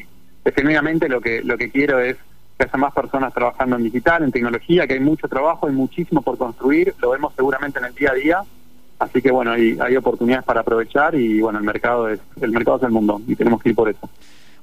definitivamente 0.44 1.08
lo 1.08 1.22
que, 1.22 1.42
lo 1.42 1.56
que 1.56 1.70
quiero 1.70 2.00
es 2.00 2.18
que 2.58 2.64
haya 2.64 2.76
más 2.78 2.92
personas 2.92 3.32
trabajando 3.32 3.76
en 3.76 3.84
digital, 3.84 4.24
en 4.24 4.30
tecnología, 4.30 4.86
que 4.86 4.92
hay 4.92 5.00
mucho 5.00 5.26
trabajo, 5.26 5.68
hay 5.68 5.72
muchísimo 5.72 6.20
por 6.20 6.36
construir, 6.36 6.94
lo 7.00 7.12
vemos 7.12 7.32
seguramente 7.34 7.78
en 7.78 7.86
el 7.86 7.94
día 7.94 8.10
a 8.10 8.14
día 8.14 8.44
Así 9.02 9.20
que 9.20 9.32
bueno, 9.32 9.50
hay, 9.50 9.76
hay 9.80 9.96
oportunidades 9.96 10.44
para 10.44 10.60
aprovechar 10.60 11.14
y 11.16 11.40
bueno, 11.40 11.58
el 11.58 11.64
mercado 11.64 12.08
es 12.08 12.20
el 12.40 12.52
mercado 12.52 12.76
es 12.76 12.84
el 12.84 12.90
mundo 12.90 13.20
y 13.26 13.34
tenemos 13.34 13.60
que 13.60 13.70
ir 13.70 13.74
por 13.74 13.88
eso. 13.88 14.08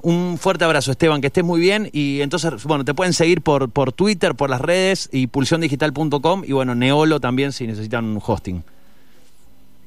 Un 0.02 0.38
fuerte 0.38 0.64
abrazo, 0.64 0.92
Esteban, 0.92 1.20
que 1.20 1.28
estés 1.28 1.44
muy 1.44 1.60
bien. 1.60 1.90
Y 1.92 2.22
entonces, 2.22 2.64
bueno, 2.64 2.86
te 2.86 2.94
pueden 2.94 3.12
seguir 3.12 3.42
por, 3.42 3.70
por 3.70 3.92
Twitter, 3.92 4.34
por 4.34 4.50
las 4.50 4.62
redes 4.62 5.10
y 5.12 5.28
pulsiondigital.com 5.28 6.44
y 6.46 6.54
bueno, 6.54 6.74
Neolo 6.74 7.20
también 7.20 7.52
si 7.52 7.68
necesitan 7.68 8.06
un 8.06 8.22
hosting. 8.26 8.64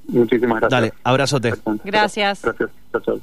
Muchísimas 0.09 0.61
gracias. 0.61 0.71
Dale, 0.71 0.93
abrazote. 1.05 1.55
Gracias. 1.85 2.43
Gracias. 2.43 2.71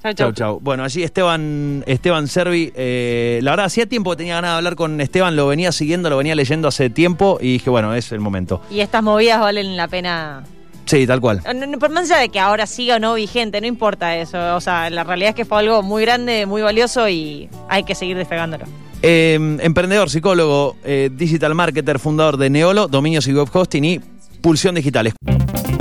Chau, 0.01 0.13
chau. 0.13 0.31
Chau, 0.31 0.59
Bueno, 0.61 0.83
allí 0.83 1.03
Esteban, 1.03 1.83
Esteban 1.85 2.27
Servi. 2.27 2.71
Eh, 2.73 3.39
la 3.43 3.51
verdad, 3.51 3.67
hacía 3.67 3.85
tiempo 3.85 4.09
que 4.11 4.17
tenía 4.17 4.35
ganas 4.35 4.51
de 4.51 4.57
hablar 4.57 4.75
con 4.75 4.99
Esteban, 4.99 5.35
lo 5.35 5.45
venía 5.45 5.71
siguiendo, 5.71 6.09
lo 6.09 6.17
venía 6.17 6.33
leyendo 6.33 6.67
hace 6.67 6.89
tiempo 6.89 7.37
y 7.39 7.53
dije, 7.53 7.69
bueno, 7.69 7.93
es 7.93 8.11
el 8.11 8.19
momento. 8.19 8.61
Y 8.71 8.79
estas 8.79 9.03
movidas 9.03 9.39
valen 9.41 9.77
la 9.77 9.87
pena 9.87 10.43
Sí, 10.89 11.05
tal 11.05 11.21
cual. 11.21 11.43
por 11.79 11.91
más 11.91 12.09
allá 12.09 12.19
de 12.19 12.29
que 12.29 12.39
ahora 12.39 12.65
siga 12.65 12.95
o 12.95 12.99
no 12.99 13.13
vigente, 13.13 13.61
no 13.61 13.67
importa 13.67 14.17
eso. 14.17 14.55
O 14.55 14.59
sea, 14.59 14.89
la 14.89 15.03
realidad 15.03 15.29
es 15.29 15.35
que 15.35 15.45
fue 15.45 15.59
algo 15.59 15.83
muy 15.83 16.01
grande, 16.01 16.47
muy 16.47 16.63
valioso 16.63 17.07
y 17.07 17.47
hay 17.69 17.83
que 17.83 17.93
seguir 17.93 18.17
despegándolo. 18.17 18.65
Em, 19.03 19.61
emprendedor, 19.61 20.09
psicólogo, 20.09 20.77
eh, 20.83 21.11
digital 21.13 21.53
marketer, 21.53 21.99
fundador 21.99 22.37
de 22.37 22.49
Neolo, 22.49 22.87
dominios 22.87 23.27
y 23.27 23.33
web 23.33 23.47
hosting 23.53 23.85
y 23.85 24.01
Pulsión 24.41 24.73
Digitales. 24.73 25.13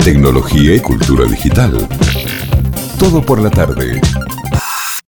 Tecnología 0.03 0.75
y 0.75 0.79
cultura 0.79 1.25
digital. 1.25 1.87
Todo 2.99 3.25
por 3.25 3.41
la 3.41 3.49
tarde. 3.49 3.99